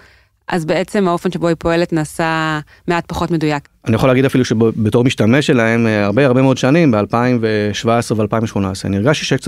אז 0.48 0.64
בעצם 0.64 1.08
האופן 1.08 1.30
שבו 1.30 1.48
היא 1.48 1.56
פועלת 1.58 1.92
נעשה 1.92 2.60
מעט 2.88 3.04
פחות 3.06 3.30
מדויק. 3.30 3.68
אני 3.86 3.96
יכול 3.96 4.08
להגיד 4.08 4.24
אפילו 4.24 4.44
שבתור 4.44 5.04
משתמש 5.04 5.46
שלהם 5.46 5.86
אה, 5.86 6.04
הרבה 6.04 6.26
הרבה 6.26 6.42
מאוד 6.42 6.58
שנים 6.58 6.94
ב2017 6.94 7.86
ו2018 8.12 8.56
אני 8.84 8.96
הרגשתי 8.96 9.24
שיש 9.24 9.40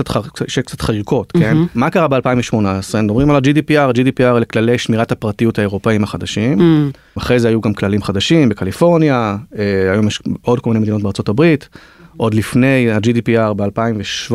קצת, 0.65 0.81
חריקות 0.81 1.31
כן 1.31 1.57
mm-hmm. 1.57 1.69
מה 1.75 1.89
קרה 1.89 2.07
ב2018 2.07 2.97
מדברים 3.03 3.29
על 3.29 3.35
ה-GDPR 3.35 3.93
GDPR 3.93 4.37
אלה 4.37 4.45
כללי 4.45 4.77
שמירת 4.77 5.11
הפרטיות 5.11 5.59
האירופאים 5.59 6.03
החדשים 6.03 6.59
mm-hmm. 6.59 7.17
אחרי 7.17 7.39
זה 7.39 7.47
היו 7.47 7.61
גם 7.61 7.73
כללים 7.73 8.03
חדשים 8.03 8.49
בקליפורניה 8.49 9.37
אה, 9.57 9.91
היום 9.91 10.07
יש 10.07 10.21
עוד 10.41 10.59
כל 10.59 10.69
מיני 10.69 10.79
מדינות 10.79 11.01
בארצות 11.03 11.29
הברית. 11.29 11.69
עוד 12.17 12.33
לפני 12.33 12.91
ה-GDPR 12.91 13.53
ב-2017-2016 13.53 14.33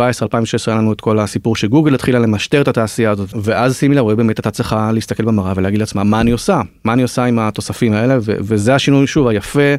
היה 0.67 0.77
לנו 0.77 0.93
את 0.93 1.01
כל 1.01 1.19
הסיפור 1.19 1.57
שגוגל 1.57 1.95
התחילה 1.95 2.19
למשטר 2.19 2.62
את 2.62 2.69
התעשייה 2.69 3.11
הזאת 3.11 3.29
ואז 3.43 3.77
שימי 3.77 3.95
לב 3.95 4.12
באמת 4.12 4.39
הייתה 4.39 4.51
צריכה 4.51 4.93
להסתכל 4.93 5.25
במראה 5.25 5.53
ולהגיד 5.57 5.81
לעצמה 5.81 6.05
מה 6.05 6.21
אני 6.21 6.31
עושה 6.31 6.61
מה 6.85 6.93
אני 6.93 7.03
עושה 7.03 7.25
עם 7.25 7.39
התוספים 7.39 7.93
האלה 7.93 8.19
וזה 8.23 8.75
השינוי 8.75 9.07
שוב 9.07 9.27
היפה 9.27 9.75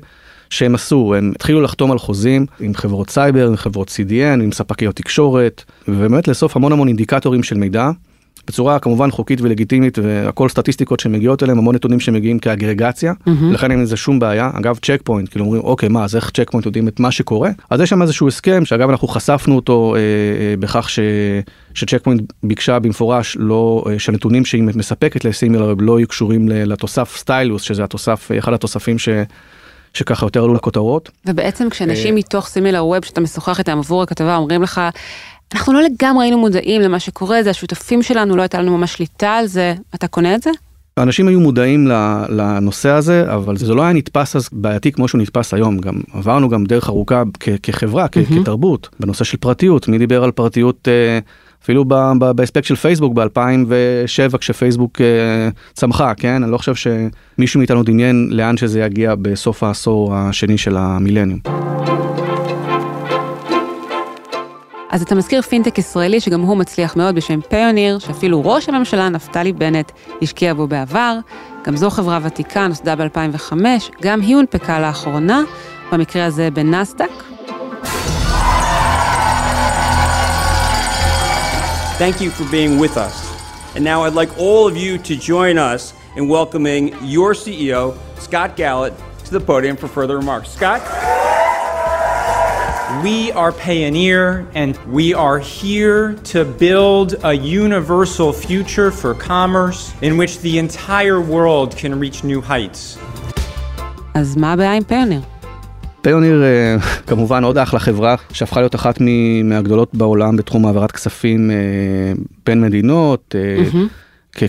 שהם 0.49 0.75
עשו 0.75 1.15
הם 1.17 1.31
התחילו 1.35 1.61
לחתום 1.61 1.91
על 1.91 1.99
חוזים 1.99 2.45
עם 2.59 2.73
חברות 2.73 3.09
סייבר 3.09 3.47
עם 3.47 3.55
חברות 3.55 3.87
CDN 3.87 4.43
עם 4.43 4.51
ספקיות 4.51 4.95
תקשורת 4.95 5.63
ובאמת 5.87 6.27
לאסוף 6.27 6.55
המון 6.55 6.71
המון 6.71 6.87
אינדיקטורים 6.87 7.43
של 7.43 7.57
מידע. 7.57 7.91
בצורה 8.47 8.79
כמובן 8.79 9.11
חוקית 9.11 9.41
ולגיטימית 9.41 9.99
והכל 9.99 10.49
סטטיסטיקות 10.49 10.99
שמגיעות 10.99 11.43
אליהם 11.43 11.57
המון 11.57 11.75
נתונים 11.75 11.99
שמגיעים 11.99 12.39
כאגרגציה 12.39 13.13
mm-hmm. 13.13 13.29
לכן 13.51 13.71
אין 13.71 13.81
לזה 13.81 13.97
שום 13.97 14.19
בעיה 14.19 14.51
אגב 14.53 14.79
Check 14.81 15.01
Point 15.03 15.29
כאילו 15.29 15.45
אומרים 15.45 15.61
אוקיי 15.61 15.89
מה 15.89 16.03
אז 16.03 16.15
איך 16.15 16.29
Check 16.29 16.51
Point 16.51 16.65
יודעים 16.65 16.87
את 16.87 16.99
מה 16.99 17.11
שקורה 17.11 17.49
אז 17.69 17.81
יש 17.81 17.89
שם 17.89 18.01
איזשהו 18.01 18.27
הסכם 18.27 18.65
שאגב 18.65 18.89
אנחנו 18.89 19.07
חשפנו 19.07 19.55
אותו 19.55 19.95
אה, 19.95 19.99
אה, 19.99 20.55
בכך 20.59 20.89
ש... 20.89 20.99
ש 21.73 21.82
Check 21.82 22.03
Point 22.03 22.33
ביקשה 22.43 22.79
במפורש 22.79 23.37
לא 23.39 23.83
אה, 23.89 23.99
שהנתונים 23.99 24.45
שהיא 24.45 24.63
מספקת 24.63 25.25
ל 25.25 25.31
Similar 25.31 25.73
לא 25.79 25.99
יהיו 25.99 26.07
קשורים 26.07 26.49
לתוסף 26.49 27.17
Stylish 27.17 27.61
שזה 27.61 27.83
התוסף 27.83 28.31
אחד 28.39 28.53
התוספים 28.53 28.99
ש... 28.99 29.09
שככה 29.93 30.25
יותר 30.25 30.43
עלו 30.43 30.53
לכותרות. 30.53 31.11
ובעצם 31.25 31.69
כשאנשים 31.69 32.15
מתוך 32.15 32.47
סימילר 32.47 32.85
ווב 32.85 33.05
שאתה 33.05 33.21
משוחח 33.21 33.59
איתם 33.59 33.77
עבור 33.77 34.03
הכתבה 34.03 34.35
אומרים 34.35 34.63
לך 34.63 34.81
אנחנו 35.53 35.73
לא 35.73 35.81
לגמרי 35.81 36.25
היינו 36.25 36.37
מודעים 36.37 36.81
למה 36.81 36.99
שקורה, 36.99 37.43
זה 37.43 37.49
השותפים 37.49 38.01
שלנו, 38.01 38.35
לא 38.35 38.41
הייתה 38.41 38.61
לנו 38.61 38.77
ממש 38.77 38.93
שליטה 38.93 39.29
על 39.29 39.45
זה. 39.45 39.73
אתה 39.95 40.07
קונה 40.07 40.35
את 40.35 40.43
זה? 40.43 40.49
אנשים 40.97 41.27
היו 41.27 41.39
מודעים 41.39 41.87
לנושא 42.29 42.89
הזה, 42.89 43.33
אבל 43.33 43.57
זה 43.57 43.73
לא 43.73 43.81
היה 43.81 43.93
נתפס 43.93 44.35
אז 44.35 44.49
בעייתי 44.51 44.91
כמו 44.91 45.07
שהוא 45.07 45.21
נתפס 45.21 45.53
היום. 45.53 45.77
גם 45.77 45.93
עברנו 46.13 46.49
גם 46.49 46.65
דרך 46.65 46.89
ארוכה 46.89 47.23
כחברה, 47.63 48.05
mm-hmm. 48.05 48.41
כתרבות, 48.41 48.89
בנושא 48.99 49.23
של 49.23 49.37
פרטיות. 49.37 49.87
מי 49.87 49.97
דיבר 49.97 50.23
על 50.23 50.31
פרטיות 50.31 50.87
אה, 50.87 51.19
אפילו 51.63 51.85
באספקט 52.35 52.65
של 52.65 52.75
פייסבוק 52.75 53.13
ב-2007 53.13 54.37
כשפייסבוק 54.37 55.01
אה, 55.01 55.49
צמחה, 55.73 56.13
כן? 56.13 56.43
אני 56.43 56.51
לא 56.51 56.57
חושב 56.57 56.75
שמישהו 56.75 57.57
מאיתנו 57.57 57.83
דמיין 57.83 58.29
לאן 58.31 58.57
שזה 58.57 58.79
יגיע 58.79 59.15
בסוף 59.15 59.63
העשור 59.63 60.15
השני 60.15 60.57
של 60.57 60.77
המילניום. 60.77 61.39
אז 64.93 65.01
אתה 65.01 65.15
מזכיר 65.15 65.41
פינטק 65.41 65.77
ישראלי 65.77 66.19
שגם 66.19 66.41
הוא 66.41 66.57
מצליח 66.57 66.95
מאוד 66.95 67.15
בשם 67.15 67.41
פיוניר, 67.41 67.99
שאפילו 67.99 68.45
ראש 68.45 68.69
הממשלה 68.69 69.09
נפתלי 69.09 69.53
בנט 69.53 69.91
השקיע 70.21 70.53
בו 70.53 70.67
בעבר. 70.67 71.17
גם 71.65 71.77
זו 71.77 71.89
חברה 71.89 72.19
ותיקה, 72.23 72.67
נוסדה 72.67 72.95
ב-2005, 72.95 73.53
גם 74.01 74.21
היא 74.21 74.35
הונפקה 74.35 74.79
לאחרונה, 74.79 75.41
במקרה 75.91 76.25
הזה 76.25 76.49
בנסדק. 76.51 77.09
Thank 81.99 82.21
you 82.21 82.29
for 82.29 82.45
being 82.51 82.79
with 82.79 82.97
us. 82.97 83.15
And 83.75 83.83
now 83.83 84.03
I'd 84.03 84.19
like 84.21 84.37
all 84.37 84.67
of 84.67 84.77
you 84.77 84.97
to 85.09 85.15
join 85.15 85.57
us 85.57 85.93
in 86.17 86.27
welcoming 86.27 86.83
your 87.01 87.33
CEO, 87.33 87.81
Scott 88.19 88.55
Gallett, 88.55 88.93
to 89.25 89.31
the 89.31 89.43
podium 89.51 89.75
for 89.75 89.87
further 89.87 90.17
remarks. 90.17 90.49
Scott? 90.49 90.81
We 93.01 93.31
are 93.31 93.51
Payoneer, 93.51 94.45
and 94.53 94.77
we 94.97 95.13
are 95.15 95.39
here 95.39 96.15
to 96.33 96.45
build 96.45 97.15
a 97.23 97.33
universal 97.33 98.31
future 98.31 98.91
for 98.91 99.13
commerce 99.15 99.93
in 100.01 100.17
which 100.17 100.33
the 100.41 100.59
entire 100.59 101.19
world 101.19 101.75
can 101.75 101.99
reach 101.99 102.23
new 102.23 102.41
heights. 102.41 102.97
אז 104.13 104.37
מה 104.37 104.53
הבעיה 104.53 104.73
עם 104.73 104.83
Payoneer? 104.83 105.21
Payoneer 106.01 106.43
כמובן 107.07 107.43
עוד 107.43 107.57
אחלה 107.57 107.79
חברה 107.79 108.15
שהפכה 108.33 108.59
להיות 108.59 108.75
אחת 108.75 108.99
מהגדולות 109.43 109.95
בעולם 109.95 110.37
בתחום 110.37 110.65
העברת 110.65 110.91
כספים 110.91 111.51
בין 112.45 112.61
מדינות. 112.61 113.35
Mm-hmm. 113.35 114.03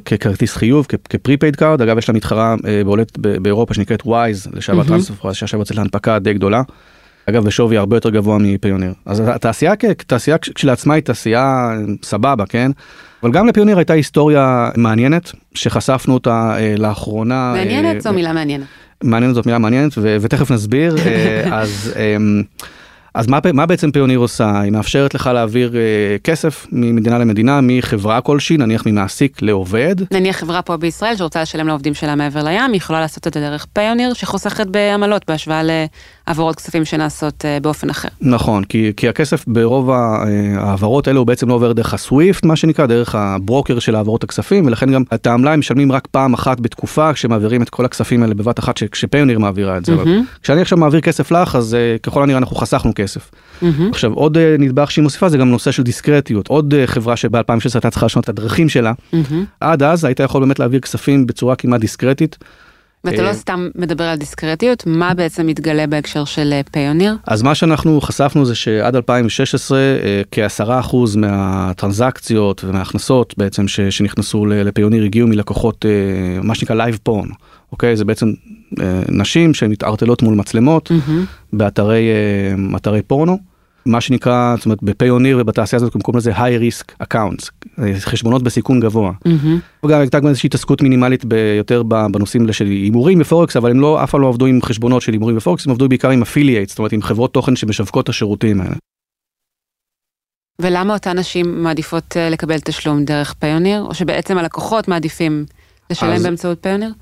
ככרטיס 0.05 0.57
חיוב, 0.57 0.87
כ 1.09 1.19
prepaid 1.19 1.57
card, 1.57 1.83
אגב 1.83 1.99
יש 1.99 2.09
לה 2.09 2.15
מתחרה 2.15 2.55
בולט 2.85 3.19
באירופה 3.19 3.75
שנקראת 3.75 4.03
Wise, 4.07 4.49
לשעבר 4.53 4.85
TransferWise, 4.85 5.33
שעכשיו 5.33 5.61
יוצאת 5.61 5.77
להנפקה 5.77 6.19
די 6.19 6.35
גדולה. 6.35 6.63
אגב 7.31 7.45
בשווי 7.45 7.79
הרבה 7.79 7.97
יותר 7.97 8.11
גבוה 8.11 8.39
מפיוניר. 8.39 8.93
אז 9.07 9.23
התעשייה 9.29 9.77
כתעשייה 9.77 10.39
כשלעצמה 10.39 10.95
היא 10.95 11.03
תעשייה 11.03 11.71
סבבה, 12.03 12.47
כן? 12.47 12.71
אבל 13.23 13.33
גם 13.33 13.47
לפיוניר 13.47 13.79
הייתה 13.79 13.93
היסטוריה 13.93 14.71
מעניינת, 14.77 15.33
שחשפנו 15.55 16.15
אותה 16.15 16.55
אה, 16.59 16.75
לאחרונה. 16.79 17.53
מעניינת 17.57 18.03
זו 18.03 18.13
מילה 18.13 18.33
מעניינת. 18.33 18.67
מעניינת 19.03 19.35
זאת 19.35 19.47
מילה 19.47 19.59
מעניינת, 19.59 19.93
ותכף 20.21 20.51
נסביר. 20.51 20.97
אז... 21.53 21.95
אמ, 21.97 22.43
אז 23.15 23.27
מה, 23.27 23.39
מה 23.53 23.67
בעצם 23.67 23.91
פיוניר 23.91 24.19
עושה? 24.19 24.61
היא 24.61 24.73
מאפשרת 24.73 25.15
לך 25.15 25.27
להעביר 25.27 25.77
אה, 25.77 26.17
כסף 26.25 26.67
ממדינה 26.73 27.19
למדינה, 27.19 27.61
מחברה 27.63 28.21
כלשהי, 28.21 28.57
נניח 28.57 28.87
ממעסיק 28.87 29.43
לעובד. 29.43 29.95
נניח 30.11 30.37
חברה 30.37 30.63
פה 30.63 30.77
בישראל 30.77 31.17
שרוצה 31.17 31.43
לשלם 31.43 31.69
לעובדים 31.69 31.95
שלה 31.95 32.15
מעבר 32.15 32.43
לים, 32.43 32.73
היא 32.73 32.77
יכולה 32.77 33.01
לעשות 33.01 33.27
את 33.27 33.35
זה 33.35 33.41
דרך 33.41 33.67
פיוניר 33.73 34.13
שחוסכת 34.13 34.67
בעמלות 34.67 35.23
בהשוואה 35.29 35.63
להעברות 36.29 36.57
כספים 36.57 36.85
שנעשות 36.85 37.45
אה, 37.45 37.59
באופן 37.61 37.91
אחר. 37.91 38.09
נכון, 38.21 38.65
כי, 38.65 38.93
כי 38.97 39.09
הכסף 39.09 39.45
ברוב 39.47 39.91
אה, 39.91 39.97
ההעברות 40.59 41.09
האלו 41.09 41.21
הוא 41.21 41.27
בעצם 41.27 41.49
לא 41.49 41.55
עובר 41.55 41.73
דרך 41.73 41.95
הסוויפט, 41.95 42.45
מה 42.45 42.57
שנקרא, 42.57 42.87
דרך 42.87 43.15
הברוקר 43.15 43.79
של 43.79 43.95
העברות 43.95 44.25
הכספים, 44.25 44.67
ולכן 44.67 44.93
גם 44.93 45.03
את 45.15 45.27
העמלה 45.27 45.53
הם 45.53 45.59
משלמים 45.59 45.93
רק 45.93 46.09
פעם 46.11 46.35
אחת 46.35 46.61
בתקופה 46.61 47.13
כשמעבירים 47.13 47.63
את 47.63 47.71
כל 47.71 47.85
הכספים 47.85 48.23
האלה 48.23 48.35
בבת 48.35 48.59
אחת 48.59 48.83
כשפיוניר 48.91 49.39
מעבירה 49.39 49.77
את 49.77 49.85
זה. 49.85 49.93
Mm-hmm. 49.93 49.97
אבל 49.97 50.19
כשאני 50.43 50.61
עכשיו 50.61 50.79
מעביר 50.79 51.01
כסף 51.01 51.31
לך, 51.31 51.57
אז 51.57 51.77
ככל 52.03 52.23
הנראה 52.23 52.39
אנחנו 52.39 52.57
חסכנו 52.57 52.93
כסף. 52.95 53.31
Mm-hmm. 53.31 53.67
עכשיו 53.91 54.13
עוד 54.13 54.37
אה, 54.37 54.57
נדבך 54.59 54.91
שהיא 54.91 55.03
מוסיפה 55.03 55.29
זה 55.29 55.39
גם 55.39 55.51
נושא 55.51 55.71
של 55.71 55.83
דיסקרטיות 55.83 56.49
עוד 56.49 56.75
אה, 56.75 56.87
חברה 56.87 57.17
שב-2016 57.17 57.71
הייתה 57.75 57.91
צריכה 57.91 58.07
לשנות 58.07 58.25
את 58.25 58.29
הדרכים 58.29 58.69
שלה 58.69 58.93
mm-hmm. 58.93 59.35
עד 59.61 59.83
אז 59.83 60.05
היית 60.05 60.21
יכול 60.21 60.41
באמת 60.41 60.59
להעביר 60.59 60.81
כספים 60.81 61.27
בצורה 61.27 61.57
כמעט 61.57 61.81
דיסקרטית. 61.81 62.37
ואתה 63.05 63.23
לא 63.23 63.29
אה, 63.29 63.35
סתם 63.35 63.69
מדבר 63.75 64.05
על 64.05 64.17
דיסקרטיות, 64.17 64.87
מה 64.87 65.15
בעצם 65.15 65.47
מתגלה 65.47 65.87
בהקשר 65.87 66.25
של 66.25 66.61
Payoneer? 66.73 67.17
אז 67.27 67.43
מה 67.43 67.55
שאנחנו 67.55 68.01
חשפנו 68.01 68.45
זה 68.45 68.55
שעד 68.55 68.97
2016 68.97 69.79
כעשרה 70.31 70.81
אחוז 70.81 71.17
מהטרנזקציות 71.17 72.65
ומההכנסות 72.65 73.35
בעצם 73.39 73.69
שנכנסו 73.69 74.47
ל 74.47 74.53
Payoneer 74.53 75.05
הגיעו 75.05 75.29
מלקוחות 75.29 75.85
מה 76.43 76.55
שנקרא 76.55 76.77
live 76.77 76.99
porn, 77.03 77.29
אוקיי? 77.73 77.97
זה 77.97 78.05
בעצם 78.05 78.33
נשים 79.09 79.55
שמתערטלות 79.55 80.23
מול 80.23 80.35
מצלמות 80.35 80.91
mm-hmm. 80.91 81.53
באתרי 81.53 83.03
פורנו. 83.07 83.54
מה 83.87 84.01
שנקרא, 84.01 84.55
זאת 84.57 84.65
אומרת, 84.67 84.83
ב 84.83 84.89
Payoneer 84.89 85.39
ובתעשייה 85.41 85.77
הזאת 85.77 85.93
קוראים 86.03 86.19
לזה 86.19 86.33
high 86.33 86.61
risk 86.61 87.07
accounts, 87.07 87.51
חשבונות 87.99 88.43
בסיכון 88.43 88.81
גבוה. 88.81 89.13
Mm-hmm. 89.13 89.85
וגם 89.87 90.01
הייתה 90.01 90.21
גם 90.21 90.27
איזושהי 90.27 90.47
התעסקות 90.47 90.83
מינימלית 90.83 91.25
יותר 91.59 91.83
בנושאים 91.83 92.53
של 92.53 92.67
הימורים 92.67 93.19
בפורקס, 93.19 93.57
אבל 93.57 93.71
הם 93.71 93.81
לא, 93.81 94.05
אף 94.05 94.11
פעם 94.11 94.21
לא 94.21 94.29
עבדו 94.29 94.47
עם 94.47 94.63
חשבונות 94.63 95.03
של 95.03 95.13
הימורים 95.13 95.37
בפורקס, 95.37 95.67
הם 95.67 95.73
עבדו 95.73 95.89
בעיקר 95.89 96.11
עם 96.11 96.23
affiliates, 96.23 96.69
זאת 96.69 96.79
אומרת 96.79 96.93
עם 96.93 97.03
חברות 97.03 97.35
תוכן 97.35 97.57
שמשווקות 97.57 98.05
את 98.05 98.09
השירותים 98.09 98.61
האלה. 98.61 98.75
ולמה 100.59 100.95
אותן 100.95 101.19
נשים 101.19 101.63
מעדיפות 101.63 102.17
אה, 102.17 102.31
לקבל 102.31 102.59
תשלום 102.59 103.05
דרך 103.05 103.33
פיוניר, 103.33 103.83
או 103.83 103.95
שבעצם 103.95 104.39
הלקוחות 104.39 104.89
מעדיפים 104.89 105.45
לשלם 105.91 106.13
אז, 106.13 106.23
באמצעות 106.23 106.59
פיוניר? 106.61 106.93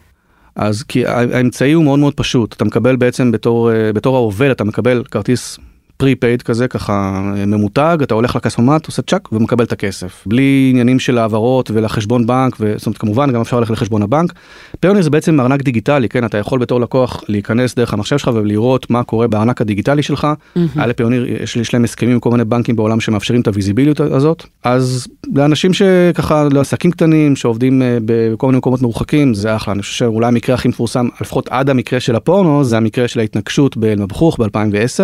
אז 0.56 0.82
כי 0.82 1.06
האמצעי 1.06 1.72
הוא 1.72 1.84
מאוד 1.84 1.98
מאוד 1.98 2.14
פשוט, 2.14 2.52
אתה 2.52 2.64
מקבל 2.64 2.96
בעצם 2.96 3.32
בתור, 3.32 3.72
אה, 3.72 3.92
בתור 3.92 4.16
העובד, 4.16 4.50
אתה 4.50 4.64
מקבל 4.64 5.02
כרטיס 5.10 5.58
prepaid 6.02 6.42
כזה 6.42 6.68
ככה 6.68 7.20
ממותג 7.46 7.98
אתה 8.02 8.14
הולך 8.14 8.36
לכספומט 8.36 8.86
עושה 8.86 9.02
צ'אק 9.02 9.32
ומקבל 9.32 9.64
את 9.64 9.72
הכסף 9.72 10.24
בלי 10.26 10.68
עניינים 10.70 10.98
של 10.98 11.18
העברות 11.18 11.70
ולחשבון 11.70 12.26
בנק 12.26 12.56
וזאת 12.60 12.86
אומרת 12.86 12.98
כמובן 12.98 13.32
גם 13.32 13.40
אפשר 13.40 13.58
ללכת 13.58 13.70
לחשבון 13.70 14.02
הבנק. 14.02 14.32
פיוניר 14.80 15.02
זה 15.02 15.10
בעצם 15.10 15.40
ארנק 15.40 15.62
דיגיטלי 15.62 16.08
כן 16.08 16.24
אתה 16.24 16.38
יכול 16.38 16.58
בתור 16.58 16.80
לקוח 16.80 17.22
להיכנס 17.28 17.74
דרך 17.74 17.92
המחשב 17.92 18.18
שלך 18.18 18.30
ולראות 18.34 18.90
מה 18.90 19.04
קורה 19.04 19.26
בארנק 19.26 19.60
הדיגיטלי 19.60 20.02
שלך. 20.02 20.28
היה 20.74 20.86
לפיוניר 20.86 21.26
יש, 21.42 21.56
יש 21.56 21.74
להם 21.74 21.84
הסכמים 21.84 22.12
עם 22.12 22.20
כל 22.20 22.30
מיני 22.30 22.44
בנקים 22.44 22.76
בעולם 22.76 23.00
שמאפשרים 23.00 23.40
את 23.40 23.46
הוויזיביליות 23.46 24.00
הזאת 24.00 24.44
אז 24.64 25.06
לאנשים 25.34 25.72
שככה 25.72 26.48
לעסקים 26.52 26.90
קטנים 26.90 27.36
שעובדים 27.36 27.82
אה, 27.82 27.98
בכל 28.04 28.46
מיני 28.46 28.58
מקומות 28.58 28.82
מרוחקים 28.82 29.34
זה 29.34 29.56
אחלה 29.56 29.74
אני 29.74 29.82
חושב 29.82 29.94
שאולי 29.94 30.26
המקרה 30.26 30.54
הכי 30.54 30.68
מפורסם 30.68 31.08
לפחות 31.20 31.48
עד 31.48 31.70
המקרה 31.70 32.00
של 32.00 32.16
הפורנו 32.16 32.64
זה 32.64 32.76
המקרה 32.76 33.08
של 33.08 33.20
ההתנגשות 33.20 33.76
באלמבחוך 33.76 34.40
ב2010. 34.40 35.02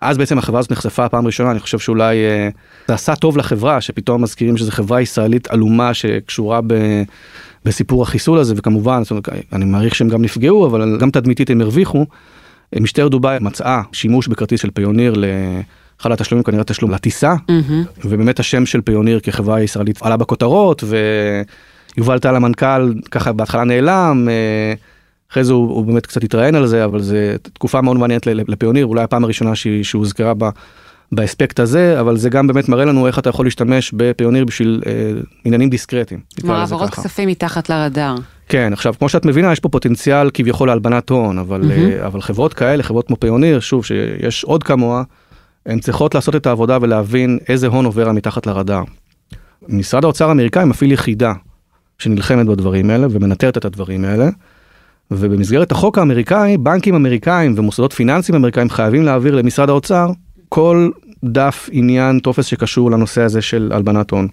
אז 0.00 0.18
בעצם 0.18 0.38
החברה 0.38 0.58
הזאת 0.58 0.72
נחשפה 0.72 1.08
פעם 1.08 1.26
ראשונה, 1.26 1.50
אני 1.50 1.60
חושב 1.60 1.78
שאולי 1.78 2.16
אה, 2.16 2.48
זה 2.88 2.94
עשה 2.94 3.16
טוב 3.16 3.36
לחברה, 3.36 3.80
שפתאום 3.80 4.22
מזכירים 4.22 4.56
שזו 4.56 4.70
חברה 4.70 5.00
ישראלית 5.00 5.48
עלומה 5.50 5.94
שקשורה 5.94 6.60
ב... 6.66 6.74
בסיפור 7.64 8.02
החיסול 8.02 8.38
הזה, 8.38 8.54
וכמובן, 8.56 9.02
אומרת, 9.10 9.28
אני 9.52 9.64
מעריך 9.64 9.94
שהם 9.94 10.08
גם 10.08 10.22
נפגעו, 10.22 10.66
אבל 10.66 10.98
גם 10.98 11.10
תדמיתית 11.10 11.50
הם 11.50 11.60
הרוויחו. 11.60 12.06
משטרת 12.80 13.10
דובאי 13.10 13.38
מצאה 13.40 13.82
שימוש 13.92 14.28
בכרטיס 14.28 14.60
של 14.60 14.70
פיוניר 14.70 15.14
לאחד 15.14 16.12
התשלומים, 16.12 16.42
כנראה 16.44 16.64
תשלום 16.64 16.90
לטיסה, 16.90 17.34
mm-hmm. 17.34 18.04
ובאמת 18.04 18.40
השם 18.40 18.66
של 18.66 18.80
פיוניר 18.80 19.20
כחברה 19.20 19.62
ישראלית 19.62 20.02
עלה 20.02 20.16
בכותרות, 20.16 20.84
ויובל 21.96 22.18
טל 22.18 22.36
המנכ"ל 22.36 22.94
ככה 23.10 23.32
בהתחלה 23.32 23.64
נעלם. 23.64 24.28
אחרי 25.32 25.44
זה 25.44 25.52
הוא, 25.52 25.74
הוא 25.74 25.86
באמת 25.86 26.06
קצת 26.06 26.24
התראיין 26.24 26.54
על 26.54 26.66
זה, 26.66 26.84
אבל 26.84 27.00
זה 27.00 27.36
תקופה 27.52 27.80
מאוד 27.80 27.96
מעניינת 27.96 28.26
לפיוניר, 28.26 28.86
אולי 28.86 29.02
הפעם 29.02 29.24
הראשונה 29.24 29.52
שהוזכרה 29.82 30.34
בה. 30.34 30.50
באספקט 31.12 31.60
הזה, 31.60 32.00
אבל 32.00 32.16
זה 32.16 32.30
גם 32.30 32.46
באמת 32.46 32.68
מראה 32.68 32.84
לנו 32.84 33.06
איך 33.06 33.18
אתה 33.18 33.30
יכול 33.30 33.46
להשתמש 33.46 33.92
בפיוניר 33.96 34.44
בשביל 34.44 34.82
אה, 34.86 34.92
עניינים 35.44 35.70
דיסקרטיים. 35.70 36.20
כלומר 36.40 36.54
העברות 36.54 36.90
כספים 36.90 37.28
מתחת 37.28 37.68
לרדאר. 37.68 38.14
כן, 38.48 38.72
עכשיו 38.72 38.94
כמו 38.98 39.08
שאת 39.08 39.24
מבינה 39.24 39.52
יש 39.52 39.60
פה 39.60 39.68
פוטנציאל 39.68 40.30
כביכול 40.34 40.68
להלבנת 40.68 41.10
הון, 41.10 41.38
אבל, 41.38 41.62
mm-hmm. 41.62 42.00
אה, 42.00 42.06
אבל 42.06 42.20
חברות 42.20 42.54
כאלה, 42.54 42.82
חברות 42.82 43.06
כמו 43.06 43.16
פיוניר, 43.20 43.60
שוב 43.60 43.84
שיש 43.84 44.44
עוד 44.44 44.62
כמוה, 44.62 45.02
הן 45.66 45.78
צריכות 45.78 46.14
לעשות 46.14 46.36
את 46.36 46.46
העבודה 46.46 46.78
ולהבין 46.80 47.38
איזה 47.48 47.66
הון 47.66 47.84
עובר 47.84 48.12
מתחת 48.12 48.46
לרדאר. 48.46 48.82
משרד 49.68 50.04
האוצר 50.04 50.28
האמריקאי 50.28 50.64
מפעיל 50.64 50.92
יחידה 50.92 51.32
שנלחמת 51.98 52.46
בדברים 52.46 52.90
האלה 52.90 53.06
ומנטרת 53.10 53.56
את 53.56 53.64
הדברים 53.64 54.04
האלה. 54.04 54.28
ובמסגרת 55.10 55.72
החוק 55.72 55.98
האמריקאי, 55.98 56.56
בנקים 56.56 56.94
אמריקאים 56.94 57.54
ומוסדות 57.56 57.92
פיננסיים 57.92 58.36
אמריקאים 58.36 58.70
חייבים 58.70 59.02
להעביר 59.02 59.34
למשרד 59.34 59.70
האוצר 59.70 60.10
כל 60.48 60.90
דף 61.24 61.68
עניין 61.72 62.20
טופס 62.20 62.46
שקשור 62.46 62.90
לנושא 62.90 63.22
הזה 63.22 63.42
של 63.42 63.70
הלבנת 63.74 64.10
הון. 64.10 64.28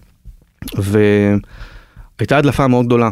והייתה 2.18 2.36
הדלפה 2.36 2.66
מאוד 2.66 2.86
גדולה 2.86 3.10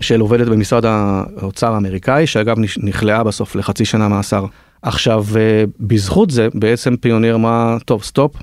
של 0.00 0.20
עובדת 0.20 0.48
במשרד 0.48 0.84
האוצר 0.84 1.74
האמריקאי, 1.74 2.26
שאגב 2.26 2.56
נכלאה 2.76 3.24
בסוף 3.24 3.56
לחצי 3.56 3.84
שנה 3.84 4.08
מאסר. 4.08 4.46
עכשיו, 4.82 5.24
בזכות 5.80 6.30
זה 6.30 6.48
בעצם 6.54 6.96
פיוניר 6.96 7.34
אמרה, 7.34 7.76
טוב, 7.84 8.02
סטופ, 8.02 8.36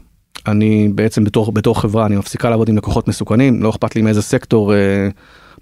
אני 0.47 0.89
בעצם 0.95 1.23
בתור, 1.23 1.51
בתור 1.51 1.81
חברה, 1.81 2.05
אני 2.05 2.15
מפסיקה 2.15 2.49
לעבוד 2.49 2.69
עם 2.69 2.77
לקוחות 2.77 3.07
מסוכנים, 3.07 3.63
לא 3.63 3.69
אכפת 3.69 3.95
לי 3.95 4.01
מאיזה 4.01 4.21
סקטור. 4.21 4.73
אה, 4.73 5.09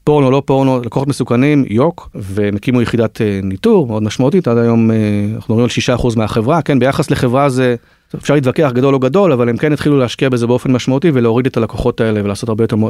פורנו, 0.08 0.32
לא 0.32 0.42
פורנו, 0.46 0.82
לקוחות 0.86 1.08
מסוכנים, 1.08 1.66
יוק, 1.70 2.10
והם 2.16 2.56
הקימו 2.56 2.82
יחידת 2.82 3.22
אה, 3.22 3.40
ניטור 3.44 3.88
מאוד 3.88 4.04
משמעותית, 4.04 4.48
עד 4.48 4.58
היום 4.58 4.92
אה, 4.92 4.96
אנחנו 5.36 5.56
מדברים 5.56 5.70
על 5.90 5.98
6% 5.98 6.18
מהחברה, 6.18 6.62
כן, 6.62 6.80
ביחס 6.80 7.12
לחברה 7.12 7.50
זה, 7.50 7.76
אפשר 8.16 8.34
להתווכח 8.34 8.72
גדול 8.74 8.94
או 8.94 9.00
גדול, 9.00 9.32
אבל 9.32 9.50
הם 9.50 9.58
כן 9.58 9.74
התחילו 9.74 10.00
להשקיע 10.00 10.30
בזה 10.30 10.48
באופן 10.48 10.72
משמעותי 10.72 11.12
ולהוריד 11.14 11.46
את 11.46 11.58
הלקוחות 11.58 12.02
האלה 12.02 12.24
ולעשות 12.24 12.50
הרבה 12.50 12.64
יותר 12.64 12.76
אה, 12.76 12.90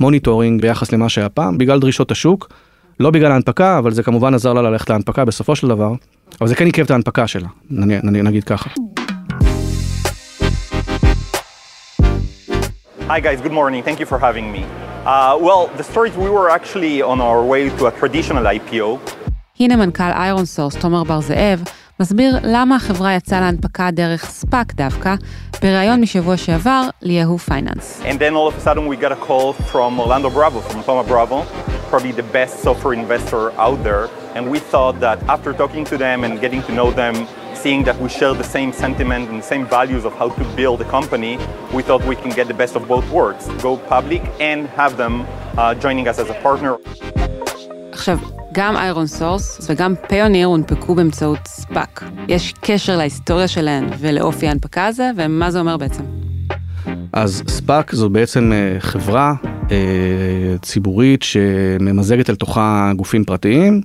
monitoring 0.00 0.62
ביחס 0.62 0.92
למה 0.92 1.08
שהיה 1.08 1.28
פעם, 1.28 1.58
בגלל 1.58 1.80
דרישות 1.80 2.10
השוק, 2.10 2.48
לא 3.00 3.10
בגלל 3.10 3.32
ההנפקה, 3.32 3.78
אבל 3.78 3.90
זה 3.90 4.02
כמובן 4.02 4.34
עזר 4.34 4.52
לה 4.52 4.62
ללכת 4.62 4.90
להנפקה 4.90 5.24
בסופו 5.24 5.56
של 5.56 5.68
דבר, 5.68 5.92
אבל 6.40 6.48
זה 6.48 6.54
כן 6.54 6.66
עיכב 6.66 6.84
את 6.84 6.90
ההנפקה 6.90 7.26
שלה, 7.26 7.48
נגיד 7.70 8.44
ככה. 8.44 8.70
Hi 13.08 13.20
guys, 13.20 13.40
good 13.40 13.52
morning. 13.52 13.82
Thank 13.88 14.00
you 14.00 14.06
for 14.06 14.18
having 14.18 14.50
me. 14.52 14.95
Uh, 15.05 15.37
well, 15.47 15.67
the 15.77 15.83
story 15.83 16.09
is 16.09 16.15
we 16.17 16.29
were 16.29 16.49
actually 16.49 17.01
on 17.01 17.19
our 17.21 17.41
way 17.43 17.69
to 17.77 17.87
a 17.87 17.91
traditional 17.91 18.45
IPO. 18.45 18.99
הנה 19.59 19.75
מנכ"ל 19.75 20.03
איירון 20.03 20.45
סורס, 20.45 20.75
תומר 20.75 21.03
בר 21.03 21.21
זאב, 21.21 21.63
מסביר 21.99 22.37
למה 22.43 22.75
החברה 22.75 23.15
יצאה 23.15 23.39
להנפקה 23.41 23.91
דרך 23.91 24.25
ספאק 24.25 24.73
דווקא, 24.73 25.15
בריאיון 25.61 26.01
משבוע 26.01 26.37
שעבר 26.37 26.81
ליהו 27.01 27.37
פייננס. 27.37 28.01
And 28.01 28.19
then 28.19 28.33
all 28.35 28.47
of 28.47 28.57
a 28.57 28.61
sudden 28.61 28.87
we 28.87 28.95
got 28.95 29.11
a 29.11 29.27
call 29.27 29.53
from 29.53 29.99
Orlando 29.99 30.29
Bravo, 30.29 30.59
from 30.59 30.83
Toma 30.83 31.03
Bravo, 31.03 31.43
probably 31.89 32.11
the 32.11 32.27
best 32.37 32.53
software 32.63 32.93
investor 32.93 33.51
out 33.65 33.83
there, 33.83 34.07
And 34.36 34.44
we 34.54 34.58
thought 34.72 34.96
that 35.06 35.18
after 35.34 35.50
talking 35.62 35.84
to 35.92 35.96
them 36.04 36.18
and 36.24 36.32
getting 36.44 36.62
to 36.68 36.72
know 36.78 36.90
them, 37.02 37.14
seeing 37.62 37.82
that 37.88 37.96
we 38.04 38.08
share 38.18 38.34
the 38.42 38.48
same 38.56 38.70
sentiment 38.84 39.22
and 39.30 39.36
the 39.42 39.48
same 39.54 39.64
values 39.78 40.04
of 40.08 40.12
how 40.20 40.28
to 40.38 40.44
build 40.58 40.78
a 40.86 40.88
company, 40.96 41.32
we 41.76 41.82
thought 41.86 42.00
we 42.12 42.16
can 42.22 42.32
get 42.38 42.46
the 42.52 42.58
best 42.62 42.74
of 42.78 42.82
both 42.94 43.06
worlds, 43.18 43.44
go 43.66 43.72
public 43.94 44.22
and 44.50 44.60
have 44.80 44.92
them 45.02 45.14
uh, 45.22 45.74
joining 45.84 46.06
us 46.10 46.18
as 46.18 46.28
a 46.30 46.38
partner. 46.46 46.74
עכשיו, 47.92 48.18
גם 48.52 48.76
איירון 48.76 49.06
סורס 49.06 49.70
וגם 49.70 49.94
פיוניר 50.08 50.46
הונפקו 50.46 50.94
באמצעות 50.94 51.38
ספאק. 51.46 52.04
יש 52.28 52.54
קשר 52.60 52.96
להיסטוריה 52.96 53.48
שלהן 53.48 53.88
ולאופי 53.98 54.48
ההנפקה 54.48 54.86
הזה, 54.86 55.10
ומה 55.16 55.50
זה 55.50 55.60
אומר 55.60 55.76
בעצם? 55.76 56.02
אז 57.12 57.42
ספאק 57.48 57.94
זו 57.94 58.10
בעצם 58.10 58.52
חברה 58.78 59.34
ציבורית 60.62 61.22
שממזגת 61.22 62.30
אל 62.30 62.34
תוכה 62.34 62.92
גופים 62.96 63.24
פרטיים, 63.24 63.80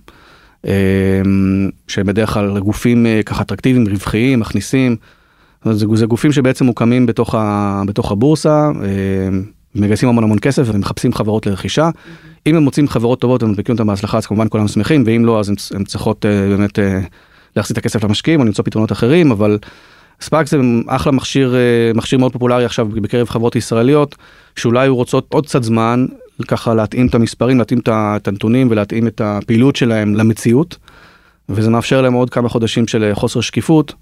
שבדרך 1.88 2.34
כלל 2.34 2.60
גופים 2.60 3.06
ככה 3.26 3.41
אטרקטיביים, 3.41 3.88
רווחיים, 3.88 4.39
מכניסים. 4.39 4.95
זה, 5.65 5.86
זה 5.93 6.06
גופים 6.06 6.32
שבעצם 6.32 6.65
מוקמים 6.65 7.06
בתוך, 7.06 7.36
ה, 7.36 7.82
בתוך 7.88 8.12
הבורסה, 8.12 8.69
מגייסים 9.76 10.10
המון 10.10 10.24
המון 10.24 10.39
כסף 10.39 10.63
ומחפשים 10.65 11.13
חברות 11.13 11.45
לרכישה. 11.45 11.89
אם 12.47 12.56
הם 12.56 12.63
מוצאים 12.63 12.88
חברות 12.88 13.21
טובות 13.21 13.43
ומדביקים 13.43 13.76
אותם 13.76 13.88
בהצלחה 13.88 14.17
אז 14.17 14.26
כמובן 14.26 14.47
כולם 14.50 14.67
שמחים 14.67 15.04
ואם 15.06 15.26
לא 15.26 15.39
אז 15.39 15.52
הם 15.74 15.84
צריכות 15.84 16.26
באמת 16.26 16.80
להחזיר 17.56 17.74
את 17.74 17.78
הכסף 17.78 18.04
למשקיעים 18.04 18.39
או 18.39 18.45
למצוא 18.45 18.65
פתרונות 18.65 18.91
אחרים 18.91 19.32
אבל 19.32 19.58
ספאק 20.21 20.47
זה 20.47 20.58
אחלה 20.88 21.12
מכשיר 21.12 21.56
מכשיר 21.95 22.19
מאוד 22.19 22.34
פופולרי 22.34 22.65
עכשיו 22.65 22.86
בקרב 22.86 23.30
חברות 23.30 23.56
ישראליות 23.56 24.15
שאולי 24.56 24.88
רוצות 24.88 25.26
עוד 25.34 25.45
קצת 25.45 25.63
זמן 25.63 26.06
ככה 26.43 26.73
להתאים 26.73 27.08
את 27.08 27.15
המספרים 27.15 27.60
להתאים 27.60 27.80
את 27.89 28.27
הנתונים 28.27 28.67
ולהתאים 28.71 29.08
את 29.08 29.21
הפעילות 29.23 29.75
שלהם 29.75 30.15
למציאות. 30.15 30.77
וזה 31.49 31.69
מאפשר 31.69 32.01
להם 32.01 32.13
עוד 32.13 32.30
כמה 32.30 32.49
חודשים 32.49 32.88
של 32.88 33.12
חוסר 33.13 33.41
שקיפות. 33.41 33.93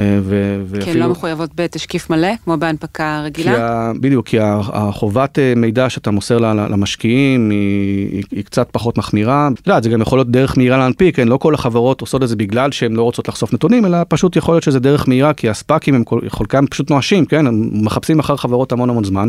אה, 0.00 0.18
ואפילו... 0.22 0.84
כי 0.84 0.90
הן 0.90 0.96
לא 0.96 1.08
מחויבות 1.08 1.50
בתשקיף 1.54 2.10
מלא, 2.10 2.28
כמו 2.44 2.56
בהנפקה 2.56 3.22
רגילה? 3.24 3.54
כי 3.54 3.60
ה... 3.60 3.92
בדיוק, 4.00 4.26
כי 4.26 4.38
החובת 4.40 5.38
אה, 5.38 5.52
מידע 5.56 5.90
שאתה 5.90 6.10
מוסר 6.10 6.38
למשקיעים 6.38 7.50
היא, 7.50 8.08
היא, 8.12 8.24
היא 8.30 8.44
קצת 8.44 8.68
פחות 8.72 8.98
מחמירה. 8.98 9.48
אתה 9.54 9.70
יודע, 9.70 9.80
זה 9.80 9.88
גם 9.88 10.00
יכול 10.00 10.18
להיות 10.18 10.30
דרך 10.30 10.58
מהירה 10.58 10.78
להנפיק, 10.78 11.16
כן? 11.16 11.28
לא 11.28 11.36
כל 11.36 11.54
החברות 11.54 12.00
עושות 12.00 12.22
את 12.22 12.28
זה 12.28 12.36
בגלל 12.36 12.72
שהן 12.72 12.92
לא 12.92 13.02
רוצות 13.02 13.28
לחשוף 13.28 13.52
נתונים, 13.52 13.86
אלא 13.86 13.98
פשוט 14.08 14.36
יכול 14.36 14.54
להיות 14.54 14.64
שזה 14.64 14.80
דרך 14.80 15.08
מהירה, 15.08 15.32
כי 15.32 15.48
הספאקים 15.48 15.94
הם 15.94 16.04
חלקם 16.28 16.66
פשוט 16.66 16.90
נואשים, 16.90 17.24
כן? 17.24 17.46
הם 17.46 17.68
מחפשים 17.72 18.18
אחר 18.18 18.36
חברות 18.36 18.72
המון 18.72 18.90
המון 18.90 19.04
זמן. 19.04 19.28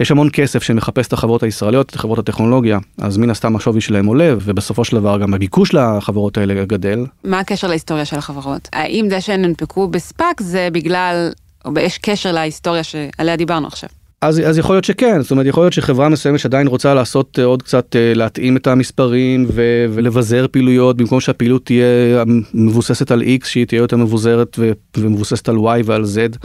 יש 0.00 0.10
המון 0.10 0.28
כסף 0.32 0.62
שמחפש 0.62 1.06
את 1.08 1.12
החברות 1.12 1.42
הישראליות, 1.42 1.90
את 1.90 1.94
חברות 1.94 2.18
הטכנולוגיה, 2.18 2.78
אז 2.98 3.16
מן 3.16 3.30
הסתם 3.30 3.56
השווי 3.56 3.80
שלהם 3.80 4.06
עולה, 4.06 4.34
ובסופו 4.40 4.84
של 4.84 4.96
דבר 4.96 5.18
גם 5.18 5.34
הביקוש 5.34 5.74
לחברות 5.74 6.38
האלה 6.38 6.64
גדל. 6.64 7.06
מה 7.24 7.40
הקשר 7.40 7.66
להיסטוריה 7.66 8.04
של 8.04 8.16
החברות? 8.16 8.68
האם 8.72 9.06
זה 9.10 9.20
שהן 9.20 9.44
הונפקו 9.44 9.88
בספאק 9.88 10.40
זה 10.40 10.68
בגלל, 10.72 11.30
או 11.64 11.70
יש 11.80 11.98
קשר 11.98 12.32
להיסטוריה 12.32 12.82
שעליה 12.82 13.36
דיברנו 13.36 13.66
עכשיו? 13.66 13.88
אז, 14.20 14.40
אז 14.46 14.58
יכול 14.58 14.74
להיות 14.74 14.84
שכן, 14.84 15.22
זאת 15.22 15.30
אומרת 15.30 15.46
יכול 15.46 15.62
להיות 15.62 15.72
שחברה 15.72 16.08
מסוימת 16.08 16.40
שעדיין 16.40 16.66
רוצה 16.66 16.94
לעשות 16.94 17.38
אה, 17.38 17.44
עוד 17.44 17.62
קצת 17.62 17.96
אה, 17.96 18.14
להתאים 18.14 18.56
את 18.56 18.66
המספרים 18.66 19.46
ו- 19.52 19.86
ולבזר 19.90 20.46
פעילויות 20.50 20.96
במקום 20.96 21.20
שהפעילות 21.20 21.64
תהיה 21.64 22.24
מבוססת 22.54 23.10
על 23.10 23.22
x 23.22 23.46
שהיא 23.46 23.66
תהיה 23.66 23.78
יותר 23.78 23.96
מבוזרת 23.96 24.56
ו- 24.58 24.72
ומבוססת 24.96 25.48
על 25.48 25.56
y 25.56 25.82
ועל 25.84 26.04
z. 26.04 26.36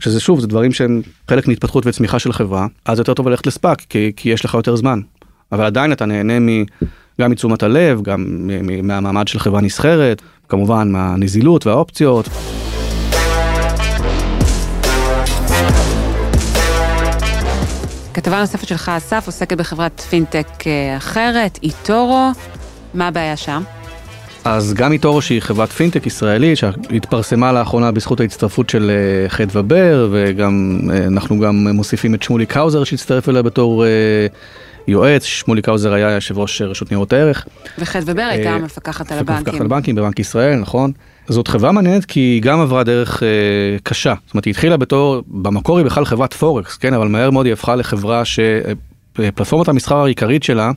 שזה 0.00 0.20
שוב, 0.20 0.40
זה 0.40 0.46
דברים 0.46 0.72
שהם 0.72 1.02
חלק 1.30 1.48
מהתפתחות 1.48 1.86
וצמיחה 1.86 2.18
של 2.18 2.32
חברה, 2.32 2.66
אז 2.84 2.98
יותר 2.98 3.14
טוב 3.14 3.28
ללכת 3.28 3.46
לספאק, 3.46 3.80
כי, 3.88 4.12
כי 4.16 4.28
יש 4.28 4.44
לך 4.44 4.54
יותר 4.54 4.76
זמן. 4.76 5.00
אבל 5.52 5.64
עדיין 5.64 5.92
אתה 5.92 6.06
נהנה 6.06 6.38
מ, 6.38 6.64
גם 7.20 7.30
מתשומת 7.30 7.62
הלב, 7.62 8.02
גם 8.02 8.48
מהמעמד 8.82 9.28
של 9.28 9.38
חברה 9.38 9.60
נסחרת, 9.60 10.22
כמובן 10.48 10.92
מהנזילות 10.92 11.66
והאופציות. 11.66 12.28
כתבה 18.14 18.40
נוספת 18.40 18.68
שלך, 18.68 18.88
אסף, 18.96 19.22
עוסקת 19.26 19.56
בחברת 19.56 20.00
פינטק 20.00 20.46
אה, 20.66 20.96
אחרת, 20.96 21.58
איטורו. 21.62 22.30
מה 22.94 23.08
הבעיה 23.08 23.36
שם? 23.36 23.62
אז 24.44 24.74
גם 24.74 24.92
איטורו 24.92 25.22
שהיא 25.22 25.40
חברת 25.40 25.72
פינטק 25.72 26.06
ישראלית 26.06 26.58
שהתפרסמה 26.58 27.52
לאחרונה 27.52 27.92
בזכות 27.92 28.20
ההצטרפות 28.20 28.70
של 28.70 28.90
אה, 28.90 29.28
חדווה 29.28 29.62
בר 29.62 30.08
וגם 30.12 30.80
אה, 30.92 31.06
אנחנו 31.06 31.40
גם 31.40 31.68
מוסיפים 31.68 32.14
את 32.14 32.22
שמוליק 32.22 32.46
האוזר 32.46 32.84
שהצטרף 32.84 33.28
אליה 33.28 33.42
בתור 33.42 33.84
אה, 33.84 34.26
יועץ, 34.88 35.24
שמולי 35.24 35.62
קאוזר 35.62 35.92
היה 35.92 36.10
יושב 36.10 36.38
ראש 36.38 36.62
רשות 36.62 36.90
ניירות 36.90 37.12
הערך. 37.12 37.46
וחדווה 37.78 38.14
בר 38.14 38.22
הייתה 38.22 38.50
המפקחת 38.50 39.12
על 39.12 39.18
הבנקים. 39.18 39.42
מפקחת 39.42 39.60
על 39.60 39.66
הבנקים 39.66 39.94
בבנק 39.94 40.18
ישראל, 40.18 40.56
נכון. 40.58 40.92
זאת 41.28 41.48
חברה 41.48 41.72
מעניינת 41.72 42.04
כי 42.04 42.20
היא 42.20 42.42
גם 42.42 42.60
עברה 42.60 42.84
דרך 42.84 43.22
אה, 43.22 43.28
קשה. 43.82 44.14
זאת 44.26 44.34
אומרת 44.34 44.44
היא 44.44 44.50
התחילה 44.50 44.76
בתור, 44.76 45.22
במקור 45.26 45.78
היא 45.78 45.86
בכלל 45.86 46.04
חברת 46.04 46.34
פורקס, 46.34 46.76
כן, 46.76 46.94
אבל 46.94 47.08
מהר 47.08 47.30
מאוד 47.30 47.46
היא 47.46 47.52
הפכה 47.52 47.76
לחברה 47.76 48.22
שפלטפורמת 48.24 49.68
המסחר 49.68 49.96
העיקרית 49.96 50.42
שלה 50.42 50.70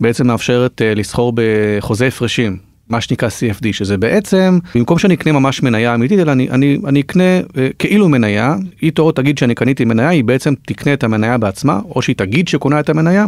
בעצם 0.00 0.26
מאפשרת 0.26 0.80
uh, 0.80 0.98
לסחור 0.98 1.32
בחוזה 1.34 2.06
הפרשים, 2.06 2.56
מה 2.88 3.00
שנקרא 3.00 3.28
CFD, 3.28 3.66
שזה 3.72 3.96
בעצם, 3.96 4.58
במקום 4.74 4.98
שאני 4.98 5.14
אקנה 5.14 5.32
ממש 5.32 5.62
מניה 5.62 5.94
אמיתית, 5.94 6.18
אלא 6.18 6.32
אני, 6.32 6.50
אני, 6.50 6.78
אני 6.86 7.00
אקנה 7.00 7.40
uh, 7.40 7.52
כאילו 7.78 8.08
מניה, 8.08 8.56
היא 8.80 8.92
תורו 8.92 9.12
תגיד 9.12 9.38
שאני 9.38 9.54
קניתי 9.54 9.84
מניה, 9.84 10.08
היא 10.08 10.24
בעצם 10.24 10.54
תקנה 10.66 10.92
את 10.92 11.04
המניה 11.04 11.38
בעצמה, 11.38 11.80
או 11.90 12.02
שהיא 12.02 12.16
תגיד 12.16 12.48
שקונה 12.48 12.80
את 12.80 12.88
המניה. 12.88 13.26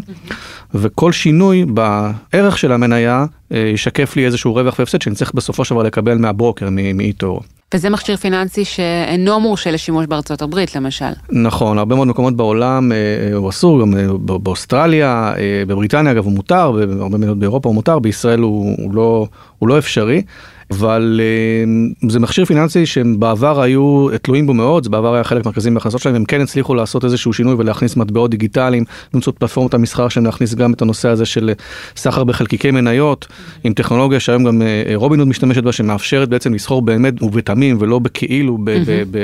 וכל 0.75 1.13
שינוי 1.13 1.65
בערך 1.65 2.59
של 2.59 2.73
המניה 2.73 3.25
uh, 3.25 3.57
ישקף 3.57 4.17
לי 4.17 4.27
איזשהו 4.27 4.55
רווח 4.55 4.79
והפסד 4.79 5.03
שאני 5.03 5.17
צריך 5.17 5.35
בסופו 5.35 5.65
של 5.65 5.75
דבר 5.75 5.83
לקבל 5.83 6.19
מהברוקר, 6.19 6.69
מאיטורו. 6.95 7.41
וזה 7.75 7.91
מכשיר 7.91 8.17
פיננסי 8.17 8.65
שאינו 8.65 9.41
מורשה 9.41 9.71
לשימוש 9.71 10.07
בארצות 10.07 10.43
הברית 10.43 10.77
למשל. 10.77 11.13
נכון, 11.33 11.79
הרבה 11.79 11.95
מאוד 11.95 12.09
מקומות 12.09 12.37
בעולם 12.37 12.93
אה, 12.93 12.97
אה, 12.97 13.37
הוא 13.37 13.51
אסור, 13.51 13.81
גם 13.81 13.95
אה, 13.97 14.07
באוסטרליה, 14.19 15.33
בבריטניה 15.67 16.13
אגב 16.13 16.25
הוא 16.25 16.33
מותר, 16.33 16.73
בהרבה 16.73 17.19
מדינות 17.19 17.39
באירופה 17.39 17.69
הוא 17.69 17.75
מותר, 17.75 17.99
בישראל 17.99 18.41
הוא, 18.41 18.75
הוא, 18.79 18.95
לא, 18.95 19.27
הוא 19.59 19.69
לא 19.69 19.79
אפשרי. 19.79 20.23
אבל 20.71 21.21
אה, 21.23 22.09
זה 22.09 22.21
מכשיר 22.21 22.45
פיננסי 22.45 22.87
שהם 22.87 23.21
בעבר 23.21 23.61
היו 23.61 24.07
תלויים 24.23 24.47
בו 24.47 24.55
מאוד, 24.55 24.85
זה 24.85 24.91
בעבר 24.91 25.15
היה 25.15 25.25
חלק 25.25 25.47
מרכזי 25.47 25.71
מהכנסות 25.71 26.01
שלהם, 26.01 26.15
הם 26.15 26.25
כן 26.25 26.41
הצליחו 26.41 26.75
לעשות 26.75 27.05
איזשהו 27.05 27.33
שינוי 27.33 27.55
ולהכניס 27.59 27.97
מטבעות 27.97 28.31
דיגיטליים, 28.31 28.85
באמצעות 29.13 29.39
פלטפורמות 29.39 29.75
המסחר 29.75 30.09
שלהם 30.09 30.27
להכניס 30.27 30.55
גם 30.55 30.73
את 30.73 30.83
הנושא 30.83 31.09
הזה 31.09 31.27
של 31.27 31.53
סחר 31.97 32.25
בחלקיקי 32.25 32.71
מניות, 32.71 33.27
עם 33.65 33.73
טכנולוגיה 33.73 34.21
שהיום 34.21 34.45
גם 34.45 34.63
אה, 34.63 34.93
רובינהוד 34.95 35.29
משתמשת 35.29 35.63
בה, 35.63 35.73
שמאפשרת 35.73 36.29
בעצם 36.29 36.55
לסחור 36.55 36.83
באמת 36.83 37.23
ובתמים 37.23 37.77
ולא 37.81 37.99
בכאילו 37.99 38.59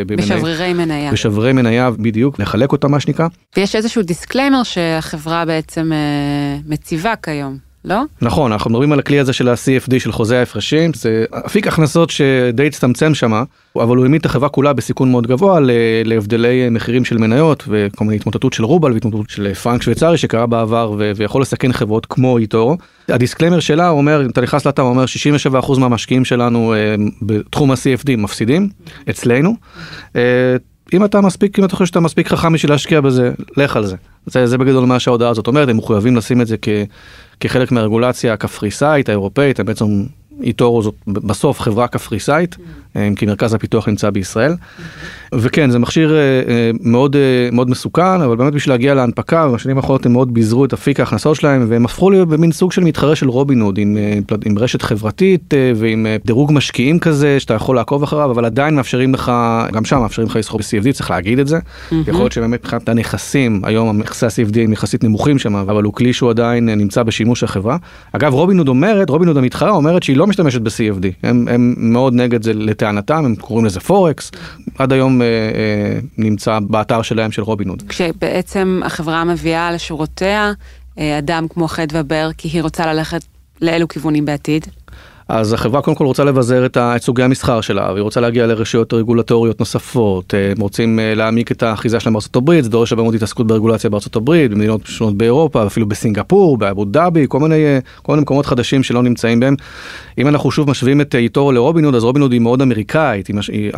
בשברירי 0.06 0.72
מניה. 0.72 1.12
בשברירי 1.12 1.52
מניה 1.52 1.90
בדיוק, 1.90 2.38
לחלק 2.38 2.72
אותה 2.72 2.88
מה 2.88 3.00
שנקרא. 3.00 3.26
ויש 3.56 3.76
איזשהו 3.76 4.02
disclaimer 4.02 4.62
שהחברה 4.62 5.44
בעצם 5.44 5.92
אה, 5.92 6.58
מציבה 6.66 7.14
כיום. 7.22 7.73
לא? 7.84 8.02
נכון, 8.22 8.52
אנחנו 8.52 8.70
מדברים 8.70 8.92
על 8.92 8.98
הכלי 8.98 9.18
הזה 9.18 9.32
של 9.32 9.48
ה-CFD 9.48 9.98
של 9.98 10.12
חוזה 10.12 10.38
ההפרשים, 10.38 10.90
זה 10.94 11.24
אפיק 11.46 11.66
הכנסות 11.66 12.10
שדי 12.10 12.66
הצטמצם 12.66 13.14
שם, 13.14 13.32
אבל 13.76 13.96
הוא 13.96 14.04
העמיד 14.04 14.20
את 14.20 14.26
החברה 14.26 14.48
כולה 14.48 14.72
בסיכון 14.72 15.10
מאוד 15.10 15.26
גבוה 15.26 15.58
להבדלי 16.04 16.68
מחירים 16.70 17.04
של 17.04 17.18
מניות 17.18 17.64
וכל 17.68 18.04
מיני 18.04 18.16
התמוטטות 18.16 18.52
של 18.52 18.64
רובל 18.64 18.92
והתמוטטות 18.92 19.30
של 19.30 19.54
פרנק 19.54 19.82
שוויצרי 19.82 20.18
שקרה 20.18 20.46
בעבר 20.46 20.94
ויכול 21.16 21.42
לסכן 21.42 21.72
חברות 21.72 22.06
כמו 22.06 22.38
איתו. 22.38 22.76
הדיסקלמר 23.08 23.60
שלה 23.60 23.88
אומר, 23.88 24.26
אתה 24.30 24.40
נכנס 24.40 24.66
לאתר, 24.66 24.82
אומר 24.82 25.04
67% 25.74 25.78
מהמשקיעים 25.78 26.24
שלנו 26.24 26.74
אה, 26.74 26.94
בתחום 27.22 27.70
ה-CFD 27.70 28.16
מפסידים 28.18 28.68
אצלנו. 29.10 29.54
אה, 30.16 30.56
אם 30.92 31.04
אתה 31.04 31.20
מספיק, 31.20 31.58
אם 31.58 31.64
אתה 31.64 31.76
חושב 31.76 31.86
שאתה 31.86 32.00
מספיק 32.00 32.28
חכם 32.28 32.52
בשביל 32.52 32.72
להשקיע 32.72 33.00
בזה, 33.00 33.32
לך 33.56 33.76
על 33.76 33.86
זה. 33.86 33.96
זה, 34.26 34.46
זה 34.46 34.58
בגדול 34.58 34.84
מה 34.84 34.98
שההודעה 34.98 35.30
הזאת 35.30 35.46
אומרת, 35.46 35.68
הם 35.68 35.76
מחויבים 35.76 36.16
לשים 36.16 36.40
את 36.40 36.46
זה 36.46 36.56
כ, 36.62 36.68
כחלק 37.44 37.72
מהרגולציה 37.72 38.32
הקפריסאית 38.32 39.08
האירופאית, 39.08 39.60
בעצם 39.60 39.84
איטורו 40.42 40.82
זאת 40.82 40.94
בסוף 41.06 41.60
חברה 41.60 41.88
קפריסאית, 41.88 42.56
כי 43.16 43.26
מרכז 43.26 43.54
הפיתוח 43.54 43.88
נמצא 43.88 44.10
בישראל. 44.10 44.54
וכן, 45.34 45.70
זה 45.70 45.78
מכשיר 45.78 46.14
אה, 46.14 46.18
אה, 46.18 46.70
מאוד 46.80 47.16
מאוד 47.52 47.70
מסוכן, 47.70 48.20
אבל 48.24 48.36
באמת 48.36 48.52
בשביל 48.52 48.72
להגיע 48.72 48.94
להנפקה, 48.94 49.48
בשנים 49.48 49.76
האחרונות 49.76 50.06
הם 50.06 50.12
מאוד 50.12 50.34
ביזרו 50.34 50.64
את 50.64 50.72
אפיק 50.72 51.00
ההכנסות 51.00 51.36
שלהם, 51.36 51.66
והם 51.68 51.84
הפכו 51.84 52.10
להיות 52.10 52.28
במין 52.28 52.52
סוג 52.52 52.72
של 52.72 52.84
מתחרה 52.84 53.16
של 53.16 53.28
רובין 53.28 53.60
הוד, 53.60 53.78
עם, 53.78 53.96
עם 54.44 54.58
רשת 54.58 54.82
חברתית 54.82 55.54
ועם 55.76 56.06
דירוג 56.24 56.52
משקיעים 56.52 56.98
כזה, 56.98 57.40
שאתה 57.40 57.54
יכול 57.54 57.76
לעקוב 57.76 58.02
אחריו, 58.02 58.30
אבל 58.30 58.44
עדיין 58.44 58.74
מאפשרים 58.74 59.14
לך, 59.14 59.32
גם 59.72 59.84
שם 59.84 59.98
מאפשרים 59.98 60.28
לך 60.28 60.36
לסחור 60.36 60.60
ב-CFD, 60.60 60.92
צריך 60.92 61.10
להגיד 61.10 61.38
את 61.38 61.46
זה. 61.46 61.58
יכול 61.92 62.20
להיות 62.20 62.32
שבאמת 62.32 62.60
מבחינת 62.60 62.88
הנכסים, 62.88 63.60
היום 63.64 63.98
נכסי 63.98 64.26
ה-CFD 64.26 64.58
הם 64.60 64.72
יחסית 64.72 65.04
נמוכים 65.04 65.38
שם, 65.38 65.56
אבל 65.56 65.82
הוא 65.82 65.92
כלי 65.92 66.12
שהוא 66.12 66.30
עדיין 66.30 66.68
נמצא 66.68 67.02
בשימוש 67.02 67.42
החברה. 67.44 67.76
אגב, 68.12 68.32
רובין 68.32 68.58
הוד 68.58 68.68
אומרת, 68.68 69.10
רובין 69.10 69.28
הוד 69.28 69.36
המתחרה 69.36 69.70
אומרת 69.70 70.02
שהיא 70.02 70.16
לא 70.16 70.26
משתמשת 70.26 70.60
ב-CFD, 70.60 71.06
הם, 71.22 71.48
הם 71.50 71.74
מאוד 71.76 72.14
נגד 72.14 72.42
זה 72.42 72.52
לטענתם, 72.84 73.24
הם 73.24 73.36
קוראים 73.36 73.66
לזה 73.66 73.80
פורקס, 73.80 74.30
עד 74.78 74.92
היום 74.92 75.22
אה, 75.22 75.26
אה, 75.26 75.98
נמצא 76.18 76.58
באתר 76.60 77.02
שלהם 77.02 77.32
של 77.32 77.42
רובינהוד. 77.42 77.82
כשבעצם 77.88 78.80
החברה 78.84 79.24
מביאה 79.24 79.72
לשורותיה 79.72 80.52
אה, 80.98 81.18
אדם 81.18 81.46
כמו 81.48 81.68
חדווה 81.68 82.02
בר, 82.02 82.30
כי 82.38 82.48
היא 82.48 82.62
רוצה 82.62 82.92
ללכת 82.92 83.24
לאילו 83.60 83.88
כיוונים 83.88 84.24
בעתיד? 84.24 84.66
אז 85.28 85.52
החברה 85.52 85.82
קודם 85.82 85.96
כל 85.96 86.06
רוצה 86.06 86.24
לבזר 86.24 86.66
את, 86.66 86.78
סוגי 86.98 87.22
המסחר 87.22 87.60
שלה, 87.60 87.92
והיא 87.92 88.02
רוצה 88.02 88.20
להגיע 88.20 88.46
לרשויות 88.46 88.92
רגולטוריות 88.92 89.60
נוספות, 89.60 90.34
אה, 90.34 90.50
הם 90.50 90.60
רוצים 90.60 91.00
אה, 91.00 91.14
להעמיק 91.14 91.52
את 91.52 91.62
האחיזה 91.62 92.00
שלהם 92.00 92.12
בארצות 92.12 92.36
הברית, 92.36 92.64
זה 92.64 92.70
דורש 92.70 92.92
הרבה 92.92 93.02
מאוד 93.02 93.14
התעסקות 93.14 93.46
ברגולציה 93.46 93.90
בארצות 93.90 94.16
הברית, 94.16 94.50
במדינות 94.50 94.80
שונות 94.86 95.16
באירופה, 95.16 95.66
אפילו 95.66 95.86
בסינגפור, 95.86 96.58
באבו 96.58 96.84
דאבי, 96.84 97.24
כל 97.28 97.40
מיני, 97.40 97.64
אה, 97.64 97.78
כל 98.02 98.12
מיני 98.12 98.22
מקומות 98.22 98.46
חדשים 98.46 98.82
שלא 98.82 99.02
נמצאים 99.02 99.40
בהם. 99.40 99.54
אם 100.18 100.28
אנחנו 100.28 100.50
שוב 100.50 100.70
משווים 100.70 101.00
את 101.00 101.14
איטורו 101.14 101.52
לרובינהוד, 101.52 101.94
אז 101.94 102.04
רובינהוד 102.04 102.32
היא 102.32 102.40
מאוד 102.40 102.62
אמריקאית, 102.62 103.26
היא, 103.26 103.36
היא, 103.48 103.70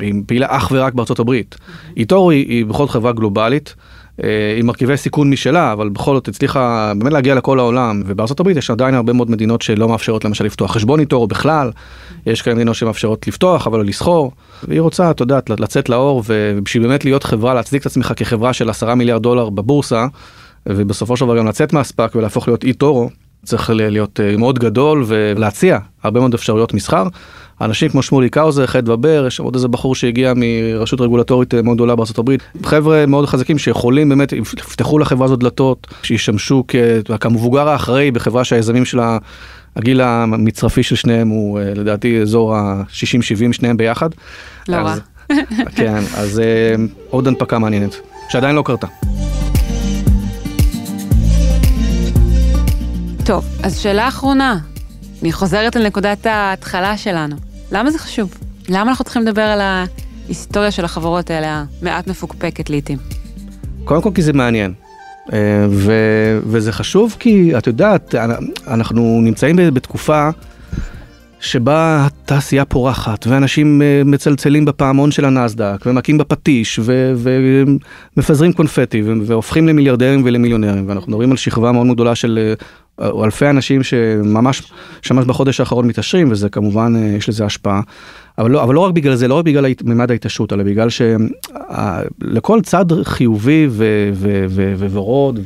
היא 0.00 0.14
פעילה 0.26 0.46
אך 0.50 0.68
ורק 0.72 0.94
בארצות 0.94 1.18
הברית. 1.18 1.56
איטורו 1.96 2.30
היא, 2.30 2.46
היא 2.48 2.66
כבר 2.66 2.88
חברה 2.88 3.12
גלובלית. 3.12 3.74
אה, 4.24 4.28
עם 4.58 4.66
מרכיבי 4.66 4.96
סיכון 4.96 5.30
משלה, 5.30 5.72
אבל 5.72 5.88
בכל 5.88 6.14
זאת 6.14 6.28
הצליחה 6.28 6.92
באמת 6.98 7.12
להגיע 7.12 7.34
לכל 7.34 7.58
העולם, 7.58 8.02
ובארצות 8.06 8.40
הברית 8.40 8.56
יש 8.56 8.70
עדיין 8.70 8.94
הרבה 8.94 9.12
מאוד 9.12 9.30
מדינות 9.30 9.62
שלא 9.62 9.88
מאפשרות 9.88 10.24
למשל 10.24 10.44
לפתוח 10.44 10.72
חשבון 10.72 11.00
איטורו 11.00 11.26
בכלל, 11.26 11.70
יש 12.26 12.42
כאלה 12.42 12.56
מדינות 12.56 12.74
שמאפשרות 12.74 13.28
לפתוח 13.28 13.66
אבל 13.66 13.78
לא 13.78 13.84
לסחור, 13.84 14.32
והיא 14.68 14.80
רוצה, 14.80 15.10
את 15.10 15.20
יודעת, 15.20 15.50
לצאת 15.50 15.88
לאור, 15.88 16.22
ובשביל 16.26 16.82
באמת 16.82 17.04
להיות 17.04 17.24
חברה, 17.24 17.54
להצדיק 17.54 17.80
את 17.80 17.86
עצמך 17.86 18.12
כחברה 18.16 18.52
של 18.52 18.70
עשרה 18.70 18.94
מיליארד 18.94 19.22
דולר 19.22 19.50
בבורסה, 19.50 20.06
ובסופו 20.66 21.16
של 21.16 21.24
דבר 21.24 21.38
גם 21.38 21.46
לצאת 21.46 21.72
מהספאק 21.72 22.14
ולהפוך 22.14 22.48
להיות 22.48 22.64
איטורו, 22.64 23.10
צריך 23.44 23.70
להיות 23.74 24.20
אה, 24.20 24.36
מאוד 24.36 24.58
גדול 24.58 25.04
ולהציע 25.06 25.78
הרבה 26.02 26.20
מאוד 26.20 26.34
אפשרויות 26.34 26.74
מסחר. 26.74 27.04
אנשים 27.60 27.88
כמו 27.88 28.02
שמולי 28.02 28.28
קאוזר, 28.28 28.66
חד 28.66 28.88
ובר, 28.88 29.24
יש 29.26 29.40
עוד 29.40 29.54
איזה 29.54 29.68
בחור 29.68 29.94
שהגיע 29.94 30.32
מרשות 30.36 31.00
רגולטורית 31.00 31.54
אה, 31.54 31.62
מאוד 31.62 31.76
גדולה 31.76 31.94
הברית, 32.18 32.42
חבר'ה 32.62 33.06
מאוד 33.06 33.26
חזקים 33.26 33.58
שיכולים 33.58 34.08
באמת, 34.08 34.32
יפתחו 34.32 34.98
לחברה 34.98 35.24
הזאת 35.24 35.38
דלתות, 35.38 35.86
שישמשו 36.02 36.64
כמבוגר 37.20 37.68
האחראי 37.68 38.10
בחברה 38.10 38.44
שהיזמים 38.44 38.84
שלה, 38.84 39.18
הגיל 39.76 40.00
המצרפי 40.00 40.82
של 40.82 40.96
שניהם 40.96 41.28
הוא 41.28 41.58
אה, 41.58 41.74
לדעתי 41.74 42.22
אזור 42.22 42.56
ה-60-70 42.56 43.52
שניהם 43.52 43.76
ביחד. 43.76 44.08
לא 44.68 44.76
רע. 44.76 44.94
כן, 45.76 46.02
אז 46.16 46.42
עוד 47.10 47.28
הנפקה 47.28 47.58
מעניינת, 47.58 47.96
שעדיין 48.28 48.56
לא 48.56 48.62
קרתה. 48.62 48.86
טוב, 53.24 53.44
אז 53.62 53.78
שאלה 53.78 54.08
אחרונה. 54.08 54.58
אני 55.22 55.32
חוזרת 55.32 55.76
לנקודת 55.76 56.26
ההתחלה 56.26 56.96
שלנו. 56.96 57.49
למה 57.72 57.90
זה 57.90 57.98
חשוב? 57.98 58.34
למה 58.68 58.90
אנחנו 58.90 59.04
צריכים 59.04 59.22
לדבר 59.22 59.42
על 59.42 59.60
ההיסטוריה 59.60 60.70
של 60.70 60.84
החברות 60.84 61.30
האלה, 61.30 61.64
המעט 61.82 62.06
מפוקפקת 62.06 62.70
לעיתים? 62.70 62.98
קודם 63.84 64.02
כל 64.02 64.10
כי 64.14 64.22
זה 64.22 64.32
מעניין. 64.32 64.72
אה, 65.32 65.66
ו, 65.70 65.92
וזה 66.46 66.72
חשוב 66.72 67.16
כי 67.18 67.58
את 67.58 67.66
יודעת, 67.66 68.14
אנחנו 68.66 69.20
נמצאים 69.22 69.56
בתקופה 69.74 70.28
שבה 71.40 72.06
התעשייה 72.06 72.64
פורחת 72.64 73.26
ואנשים 73.26 73.82
אה, 73.82 74.02
מצלצלים 74.04 74.64
בפעמון 74.64 75.10
של 75.10 75.24
הנסדק 75.24 75.86
ומכים 75.86 76.18
בפטיש 76.18 76.78
ו, 76.82 77.14
ומפזרים 78.16 78.52
קונפטי 78.52 79.02
והופכים 79.02 79.68
למיליארדרים 79.68 80.22
ולמיליונרים 80.24 80.88
ואנחנו 80.88 81.10
מדברים 81.10 81.30
על 81.30 81.36
שכבה 81.36 81.72
מאוד 81.72 81.86
גדולה 81.94 82.14
של 82.14 82.54
אה, 83.00 83.24
אלפי 83.24 83.46
אנשים 83.46 83.82
שממש, 83.82 84.72
שממש 85.02 85.24
בחודש 85.24 85.60
האחרון 85.60 85.86
מתעשרים, 85.86 86.30
וזה 86.30 86.48
כמובן, 86.48 86.92
אה, 86.96 87.00
יש 87.00 87.28
לזה 87.28 87.44
השפעה. 87.44 87.80
אבל 88.38 88.50
לא, 88.50 88.62
אבל 88.62 88.74
לא 88.74 88.80
רק 88.80 88.92
בגלל 88.92 89.14
זה, 89.14 89.28
לא 89.28 89.34
רק 89.34 89.44
בגלל 89.44 89.66
מימד 89.84 90.10
ההתעשרות, 90.10 90.52
אלא 90.52 90.62
בגלל 90.62 90.88
שלכל 90.90 92.60
צד 92.62 92.84
חיובי 93.02 93.68
וורוד, 94.90 95.40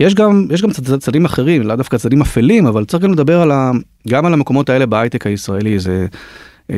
ויש 0.00 0.14
גם, 0.14 0.46
יש 0.50 0.62
גם 0.62 0.70
צד, 0.70 0.96
צדים 0.96 1.24
אחרים, 1.24 1.62
לאו 1.62 1.76
דווקא 1.76 1.98
צדים 1.98 2.20
אפלים, 2.20 2.66
אבל 2.66 2.84
צריך 2.84 3.02
גם 3.02 3.12
לדבר 3.12 3.40
על 3.40 3.50
ה, 3.50 3.70
גם 4.08 4.26
על 4.26 4.32
המקומות 4.32 4.70
האלה 4.70 4.86
בהייטק 4.86 5.26
הישראלי. 5.26 5.78
זה, 5.78 6.06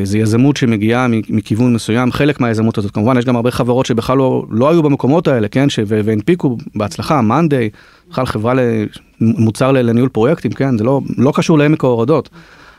זה 0.03 0.19
יזמות 0.19 0.57
שמגיעה 0.57 1.07
מכיוון 1.29 1.75
מסוים, 1.75 2.13
חלק 2.13 2.41
מהיזמות 2.41 2.79
הזאת, 2.79 2.91
כמובן 2.91 3.19
יש 3.19 3.25
גם 3.25 3.37
הרבה 3.37 3.51
חברות 3.51 3.87
שבכלל 3.87 4.19
לא, 4.19 4.45
לא 4.51 4.71
היו 4.71 4.83
במקומות 4.83 5.29
האלה, 5.29 5.49
כן, 5.49 5.69
ש, 5.69 5.79
והנפיקו 5.87 6.57
בהצלחה, 6.75 7.21
מאנדיי, 7.21 7.71
בכלל 8.11 8.27
חברה 8.27 8.55
למוצר 9.21 9.73
לניהול 9.73 10.09
פרויקטים, 10.09 10.53
כן, 10.53 10.79
זה 10.79 10.85
לא, 10.85 11.01
לא 11.19 11.33
קשור 11.35 11.59
לעמק 11.59 11.85
ההורדות, 11.85 12.31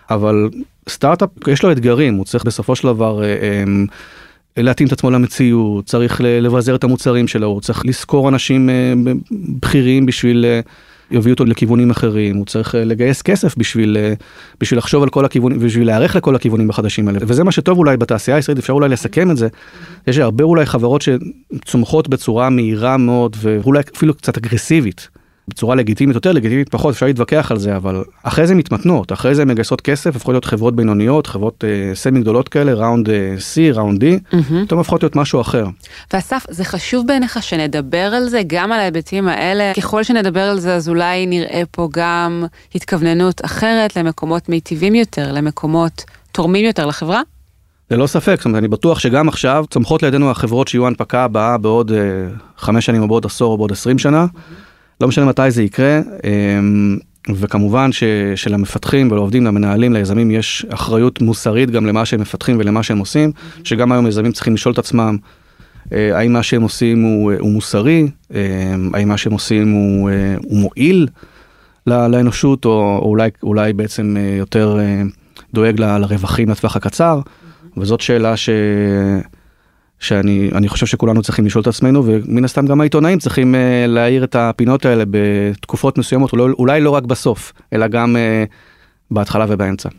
אבל 0.09 0.49
סטארט-אפ 0.89 1.29
יש 1.47 1.63
לו 1.63 1.71
אתגרים, 1.71 2.15
הוא 2.15 2.25
צריך 2.25 2.43
בסופו 2.43 2.75
של 2.75 2.87
דבר 2.87 3.23
אה, 3.23 3.27
אה, 3.27 3.63
להתאים 4.57 4.87
את 4.87 4.93
עצמו 4.93 5.11
למציאות, 5.11 5.85
צריך 5.85 6.21
לבזר 6.23 6.75
את 6.75 6.83
המוצרים 6.83 7.27
שלו, 7.27 7.59
צריך 7.61 7.85
לשכור 7.85 8.29
אנשים 8.29 8.69
בכירים 9.59 10.05
בשביל 10.05 10.45
יביא 11.13 11.31
אותו 11.31 11.45
לכיוונים 11.45 11.91
אחרים, 11.91 12.35
הוא 12.35 12.45
צריך 12.45 12.75
אה, 12.75 12.85
לגייס 12.85 13.21
כסף 13.21 13.57
בשביל, 13.57 13.97
אה, 13.97 14.13
בשביל 14.59 14.77
לחשוב 14.77 15.03
על 15.03 15.09
כל 15.09 15.25
הכיוונים, 15.25 15.59
בשביל 15.59 15.87
להיערך 15.87 16.15
לכל 16.15 16.35
הכיוונים 16.35 16.69
החדשים 16.69 17.07
האלה. 17.07 17.19
וזה 17.21 17.43
מה 17.43 17.51
שטוב 17.51 17.77
אולי 17.77 17.97
בתעשייה 17.97 18.37
הישראלית, 18.37 18.59
אפשר 18.59 18.73
אולי 18.73 18.89
לסכם 18.89 19.31
את 19.31 19.37
זה. 19.37 19.47
יש 20.07 20.17
הרבה 20.17 20.43
אולי 20.43 20.65
חברות 20.65 21.01
שצומחות 21.01 22.07
בצורה 22.07 22.49
מהירה 22.49 22.97
מאוד, 22.97 23.35
ואולי 23.39 23.79
אפילו 23.95 24.13
קצת 24.13 24.37
אגרסיבית. 24.37 25.07
בצורה 25.47 25.75
לגיטימית 25.75 26.15
יותר, 26.15 26.31
לגיטימית 26.31 26.69
פחות, 26.69 26.93
אפשר 26.93 27.05
להתווכח 27.05 27.51
על 27.51 27.59
זה, 27.59 27.75
אבל 27.75 28.03
אחרי 28.23 28.47
זה 28.47 28.55
מתמתנות, 28.55 29.11
אחרי 29.11 29.35
זה 29.35 29.45
מגייסות 29.45 29.81
כסף, 29.81 30.13
הופכות 30.13 30.33
להיות 30.33 30.45
חברות 30.45 30.75
בינוניות, 30.75 31.27
חברות 31.27 31.63
אה, 31.63 31.95
סמי 31.95 32.21
גדולות 32.21 32.49
כאלה, 32.49 32.73
ראונד 32.73 33.09
אה, 33.09 33.35
C, 33.37 33.75
ראונד 33.75 34.03
D, 34.03 34.35
פתאום 34.65 34.77
הופכות 34.77 35.03
להיות 35.03 35.15
משהו 35.15 35.41
אחר. 35.41 35.65
ואסף, 36.13 36.45
זה 36.49 36.63
חשוב 36.63 37.07
בעיניך 37.07 37.43
שנדבר 37.43 37.97
על 37.97 38.29
זה, 38.29 38.41
גם 38.47 38.71
על 38.71 38.79
ההיבטים 38.79 39.27
האלה, 39.27 39.71
ככל 39.77 40.03
שנדבר 40.03 40.49
על 40.49 40.59
זה 40.59 40.75
אז 40.75 40.89
אולי 40.89 41.25
נראה 41.25 41.61
פה 41.71 41.89
גם 41.93 42.45
התכווננות 42.75 43.45
אחרת 43.45 43.95
למקומות 43.95 44.49
מיטיבים 44.49 44.95
יותר, 44.95 45.31
למקומות 45.31 46.03
תורמים 46.31 46.65
יותר 46.65 46.85
לחברה? 46.85 47.21
ללא 47.91 48.07
ספק, 48.07 48.35
זאת 48.37 48.45
אומרת, 48.45 48.59
אני 48.59 48.67
בטוח 48.67 48.99
שגם 48.99 49.27
עכשיו 49.27 49.65
צומחות 49.69 50.03
לידינו 50.03 50.31
החברות 50.31 50.67
שיהיו 50.67 50.87
הנפקה 50.87 51.23
הבאה 51.23 51.57
בעוד 51.57 51.91
אה, 51.91 51.97
חמש 52.57 52.85
שנים 52.85 53.01
או 53.01 53.07
בעוד 53.07 53.25
עשור 53.25 53.51
או 53.51 53.57
בעוד 53.57 53.71
עשרים 53.71 53.99
שנה. 53.99 54.25
לא 55.03 55.07
משנה 55.07 55.25
מתי 55.25 55.51
זה 55.51 55.63
יקרה, 55.63 55.99
אמ, 56.23 56.97
וכמובן 57.35 57.91
ש, 57.91 58.03
שלמפתחים 58.35 59.11
ולעובדים, 59.11 59.45
למנהלים, 59.45 59.93
ליזמים 59.93 60.31
יש 60.31 60.65
אחריות 60.69 61.21
מוסרית 61.21 61.71
גם 61.71 61.85
למה 61.85 62.05
שהם 62.05 62.21
מפתחים 62.21 62.57
ולמה 62.59 62.83
שהם 62.83 62.97
עושים, 62.97 63.31
שגם 63.63 63.91
היום 63.91 64.07
יזמים 64.07 64.31
צריכים 64.31 64.53
לשאול 64.53 64.73
את 64.73 64.77
עצמם 64.77 65.17
אה, 65.93 66.17
האם 66.17 66.33
מה 66.33 66.43
שהם 66.43 66.61
עושים 66.61 67.03
הוא, 67.03 67.33
הוא 67.39 67.51
מוסרי, 67.51 68.07
אמ, 68.31 68.37
האם 68.93 69.07
מה 69.07 69.17
שהם 69.17 69.33
עושים 69.33 69.71
הוא, 69.71 70.09
אה, 70.09 70.35
הוא 70.43 70.57
מועיל 70.57 71.07
לאנושות, 71.87 72.65
או, 72.65 72.99
או 73.01 73.09
אולי, 73.09 73.29
אולי 73.43 73.73
בעצם 73.73 74.17
אה, 74.17 74.35
יותר 74.37 74.77
דואג 75.53 75.79
לרווחים 75.79 76.49
לטווח 76.49 76.75
הקצר, 76.75 77.19
וזאת 77.77 78.01
שאלה 78.01 78.37
ש... 78.37 78.49
שאני 79.99 80.67
חושב 80.67 80.85
שכולנו 80.85 81.21
צריכים 81.21 81.45
לשאול 81.45 81.61
את 81.61 81.67
עצמנו 81.67 82.03
ומן 82.05 82.45
הסתם 82.45 82.65
גם 82.65 82.81
העיתונאים 82.81 83.19
צריכים 83.19 83.55
uh, 83.55 83.87
להאיר 83.87 84.23
את 84.23 84.35
הפינות 84.35 84.85
האלה 84.85 85.03
בתקופות 85.09 85.97
מסוימות 85.97 86.33
אולי, 86.33 86.53
אולי 86.59 86.81
לא 86.81 86.89
רק 86.89 87.03
בסוף 87.03 87.53
אלא 87.73 87.87
גם 87.87 88.15
uh, 88.15 88.49
בהתחלה 89.11 89.45
ובאמצע. 89.49 89.89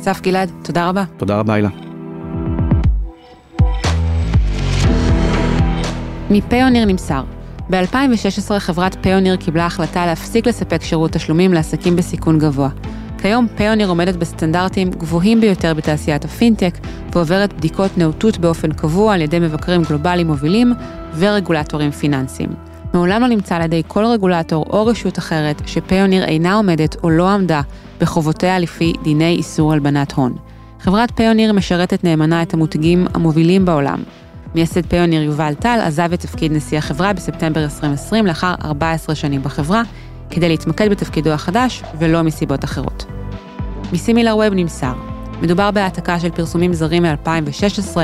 אסף 0.00 0.20
גלעד 0.20 0.50
תודה 0.62 0.88
רבה. 0.88 1.04
תודה 1.16 1.38
רבה 1.38 1.54
הילה. 1.54 1.68
מפיוניר 6.30 6.84
נמסר 6.84 7.22
ב-2016 7.70 8.58
חברת 8.58 8.96
פיוניר 9.00 9.36
קיבלה 9.36 9.66
החלטה 9.66 10.06
להפסיק 10.06 10.46
לספק 10.46 10.82
שירות 10.82 11.10
תשלומים 11.12 11.52
לעסקים 11.52 11.96
בסיכון 11.96 12.38
גבוה. 12.38 12.68
כיום 13.22 13.46
פיוניר 13.56 13.88
עומדת 13.88 14.16
בסטנדרטים 14.16 14.90
גבוהים 14.90 15.40
ביותר 15.40 15.74
בתעשיית 15.74 16.24
הפינטק, 16.24 16.74
ועוברת 17.12 17.52
בדיקות 17.52 17.98
נאותות 17.98 18.38
באופן 18.38 18.72
קבוע 18.72 19.14
על 19.14 19.20
ידי 19.20 19.38
מבקרים 19.38 19.82
גלובליים 19.82 20.26
מובילים 20.26 20.72
ורגולטורים 21.16 21.90
פיננסיים. 21.90 22.48
מעולם 22.94 23.20
לא 23.22 23.28
נמצא 23.28 23.56
על 23.56 23.62
ידי 23.62 23.82
כל 23.86 24.04
רגולטור 24.04 24.64
או 24.70 24.86
רשות 24.86 25.18
אחרת 25.18 25.62
שפיוניר 25.66 26.24
אינה 26.24 26.54
עומדת 26.54 26.96
או 27.02 27.10
לא 27.10 27.30
עמדה 27.30 27.60
בחובותיה 28.00 28.58
לפי 28.58 28.92
דיני 29.02 29.34
איסור 29.36 29.72
הלבנת 29.72 30.12
הון. 30.12 30.36
חברת 30.80 31.10
פיוניר 31.16 31.52
משרתת 31.52 32.04
נאמנה 32.04 32.42
את 32.42 32.54
המותגים 32.54 33.06
המובילים 33.14 33.64
בעולם. 33.64 34.02
מייסד 34.54 34.86
פיוניר 34.86 35.22
יובל 35.22 35.54
טל 35.54 35.78
עזב 35.82 36.12
את 36.12 36.20
תפקיד 36.20 36.52
נשיא 36.52 36.78
החברה 36.78 37.12
בספטמבר 37.12 37.62
2020 37.64 38.26
לאחר 38.26 38.54
14 38.64 39.14
שנים 39.14 39.42
בחברה, 39.42 39.82
כדי 40.30 40.48
להתמקד 40.48 40.90
בתפקידו 40.90 41.30
החדש 41.30 41.82
ולא 41.98 42.22
מסיבות 42.22 42.64
אחרות. 42.64 43.11
מסימילר 43.92 44.36
ווב 44.36 44.54
נמסר, 44.54 44.92
מדובר 45.42 45.70
בהעתקה 45.70 46.20
של 46.20 46.30
פרסומים 46.30 46.72
זרים 46.72 47.02
מ-2016, 47.02 47.96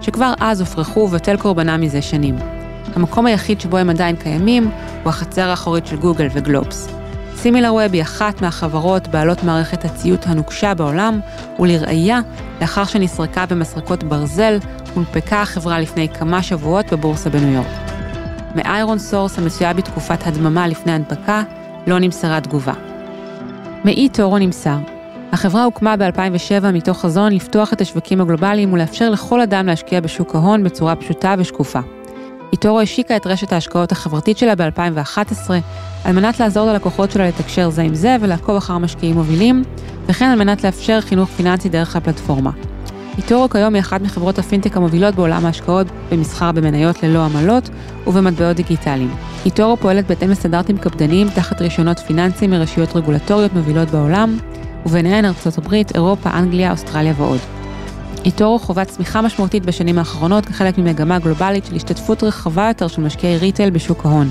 שכבר 0.00 0.32
אז 0.40 0.60
הופרכו 0.60 1.00
ובטל 1.00 1.36
קורבנה 1.36 1.76
מזה 1.76 2.02
שנים. 2.02 2.36
המקום 2.94 3.26
היחיד 3.26 3.60
שבו 3.60 3.76
הם 3.76 3.90
עדיין 3.90 4.16
קיימים 4.16 4.70
הוא 5.02 5.10
החצר 5.10 5.48
האחורית 5.48 5.86
של 5.86 5.96
גוגל 5.96 6.28
וגלובס. 6.32 6.88
סימילר 7.36 7.74
ווב 7.74 7.92
היא 7.92 8.02
אחת 8.02 8.42
מהחברות 8.42 9.08
בעלות 9.08 9.42
מערכת 9.42 9.84
הציות 9.84 10.26
הנוקשה 10.26 10.74
בעולם, 10.74 11.20
ולראיה, 11.58 12.20
לאחר 12.60 12.84
שנסרקה 12.84 13.46
במסרקות 13.46 14.04
ברזל, 14.04 14.58
הונפקה 14.94 15.42
החברה 15.42 15.80
לפני 15.80 16.08
כמה 16.08 16.42
שבועות 16.42 16.92
בבורסה 16.92 17.30
בניו 17.30 17.52
יורק. 17.52 17.66
מאיירון 18.54 18.98
סורס 18.98 19.38
המצויה 19.38 19.72
בתקופת 19.72 20.26
הדממה 20.26 20.68
לפני 20.68 20.92
הנפקה, 20.92 21.42
לא 21.86 21.98
נמסרה 21.98 22.40
תגובה. 22.40 22.74
מאיטורו 23.84 24.38
נמסר, 24.38 24.76
החברה 25.32 25.64
הוקמה 25.64 25.96
ב-2007 25.96 26.66
מתוך 26.72 27.00
חזון 27.00 27.32
לפתוח 27.32 27.72
את 27.72 27.80
השווקים 27.80 28.20
הגלובליים 28.20 28.72
ולאפשר 28.72 29.10
לכל 29.10 29.40
אדם 29.40 29.66
להשקיע 29.66 30.00
בשוק 30.00 30.34
ההון 30.34 30.64
בצורה 30.64 30.96
פשוטה 30.96 31.34
ושקופה. 31.38 31.80
איטורו 32.52 32.80
השיקה 32.80 33.16
את 33.16 33.26
רשת 33.26 33.52
ההשקעות 33.52 33.92
החברתית 33.92 34.38
שלה 34.38 34.54
ב-2011, 34.54 35.50
על 36.04 36.12
מנת 36.12 36.40
לעזור 36.40 36.66
ללקוחות 36.66 37.10
שלה 37.10 37.28
לתקשר 37.28 37.70
זה 37.70 37.82
עם 37.82 37.94
זה 37.94 38.16
ולעקוב 38.20 38.56
אחר 38.56 38.78
משקיעים 38.78 39.14
מובילים, 39.14 39.64
וכן 40.06 40.24
על 40.24 40.38
מנת 40.38 40.64
לאפשר 40.64 41.00
חינוך 41.00 41.28
פיננסי 41.28 41.68
דרך 41.68 41.96
הפלטפורמה. 41.96 42.50
איטורו 43.18 43.48
כיום 43.48 43.74
היא 43.74 43.80
אחת 43.80 44.00
מחברות 44.00 44.38
הפינטק 44.38 44.76
המובילות 44.76 45.14
בעולם 45.14 45.46
ההשקעות 45.46 45.86
במסחר 46.10 46.52
במניות 46.52 47.02
ללא 47.02 47.24
עמלות 47.24 47.68
ובמטבעות 48.06 48.56
דיגיטליים. 48.56 49.14
איטורו 49.44 49.76
פועלת 49.76 50.06
בהתאם 50.06 50.30
לסטנדרטים 50.30 50.78
קפדניים 50.78 51.28
תחת 51.30 51.62
רישיונות 51.62 51.98
פיננסיים 51.98 52.50
מרשויות 52.50 52.96
רגולטוריות 52.96 53.52
מובילות 53.52 53.90
בעולם, 53.90 54.38
וביניהן 54.86 55.24
ארצות 55.24 55.58
הברית, 55.58 55.94
אירופה, 55.94 56.30
אנגליה, 56.30 56.70
אוסטרליה 56.70 57.14
ועוד. 57.16 57.38
איטורו 58.24 58.58
חווה 58.58 58.84
צמיחה 58.84 59.22
משמעותית 59.22 59.66
בשנים 59.66 59.98
האחרונות 59.98 60.46
כחלק 60.46 60.78
ממגמה 60.78 61.18
גלובלית 61.18 61.64
של 61.64 61.74
השתתפות 61.74 62.22
רחבה 62.22 62.68
יותר 62.68 62.88
של 62.88 63.02
משקיעי 63.02 63.38
retail 63.38 63.70
בשוק 63.70 64.06
ההון. 64.06 64.28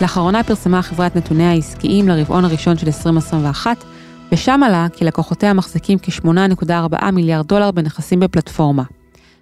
לאחרונה 0.00 0.44
פרסמה 0.44 0.78
החברה 0.78 1.06
את 1.06 1.16
נתוניה 1.16 1.50
העסקיים 1.50 2.08
לרבעון 2.08 2.44
הראשון 2.44 2.78
של 2.78 2.86
2021, 2.86 3.84
ושם 4.32 4.60
עלה 4.62 4.86
כי 4.92 5.04
לקוחותיה 5.04 5.52
מחזיקים 5.52 5.98
כ-8.4 6.02 7.10
מיליארד 7.10 7.46
דולר 7.46 7.70
בנכסים 7.70 8.20
בפלטפורמה. 8.20 8.82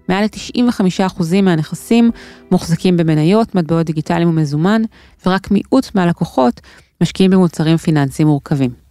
מעל 0.09 0.25
ל-95% 0.25 1.23
מהנכסים 1.43 2.11
מוחזקים 2.51 2.97
במניות, 2.97 3.55
מטבעות 3.55 3.87
דיגיטליים 3.87 4.29
ומזומן, 4.29 4.83
ורק 5.27 5.51
מיעוט 5.51 5.91
מהלקוחות 5.95 6.61
משקיעים 7.03 7.31
במוצרים 7.31 7.77
פיננסיים 7.77 8.29
מורכבים. 8.29 8.86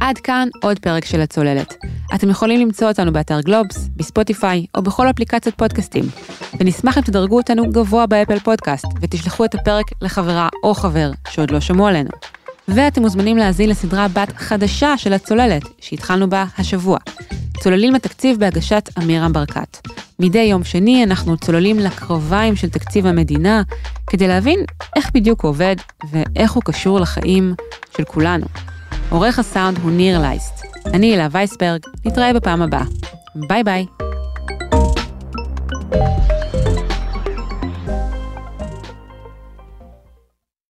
עד 0.00 0.18
כאן 0.18 0.48
עוד 0.62 0.78
פרק 0.78 1.04
של 1.04 1.20
הצוללת. 1.20 1.74
אתם 2.14 2.30
יכולים 2.30 2.60
למצוא 2.60 2.88
אותנו 2.88 3.12
באתר 3.12 3.40
גלובס, 3.40 3.88
בספוטיפיי 3.96 4.66
או 4.74 4.82
בכל 4.82 5.10
אפליקציות 5.10 5.54
פודקאסטים. 5.54 6.04
ונשמח 6.60 6.98
אם 6.98 7.02
תדרגו 7.02 7.36
אותנו 7.36 7.70
גבוה 7.70 8.06
באפל 8.06 8.38
פודקאסט 8.38 8.86
ותשלחו 9.00 9.44
את 9.44 9.54
הפרק 9.54 9.84
לחברה 10.02 10.48
או 10.62 10.74
חבר 10.74 11.10
שעוד 11.28 11.50
לא 11.50 11.60
שמעו 11.60 11.86
עלינו. 11.86 12.10
ואתם 12.68 13.02
מוזמנים 13.02 13.36
להאזין 13.36 13.70
לסדרה 13.70 14.08
בת 14.08 14.32
חדשה 14.36 14.98
של 14.98 15.12
הצוללת, 15.12 15.62
שהתחלנו 15.80 16.30
בה 16.30 16.44
השבוע. 16.58 16.98
צוללים 17.60 17.94
לתקציב 17.94 18.40
בהגשת 18.40 18.90
אמירה 18.98 19.28
ברקת. 19.28 19.88
מדי 20.20 20.38
יום 20.38 20.64
שני 20.64 21.04
אנחנו 21.04 21.36
צוללים 21.36 21.78
לקרביים 21.78 22.56
של 22.56 22.70
תקציב 22.70 23.06
המדינה, 23.06 23.62
כדי 24.06 24.28
להבין 24.28 24.58
איך 24.96 25.10
בדיוק 25.14 25.40
הוא 25.40 25.48
עובד 25.48 25.76
ואיך 26.12 26.52
הוא 26.52 26.62
קשור 26.62 27.00
לחיים 27.00 27.54
של 27.96 28.04
כולנו. 28.04 28.46
עורך 29.10 29.38
הסאונד 29.38 29.78
הוא 29.78 29.90
ניר 29.90 30.20
לייסט. 30.20 30.62
אני 30.86 31.14
אלה 31.14 31.28
וייסברג, 31.30 31.80
נתראה 32.04 32.32
בפעם 32.32 32.62
הבאה. 32.62 32.84
ביי 33.34 33.64
ביי. 33.64 33.86
thank 35.92 36.28
you 36.28 36.33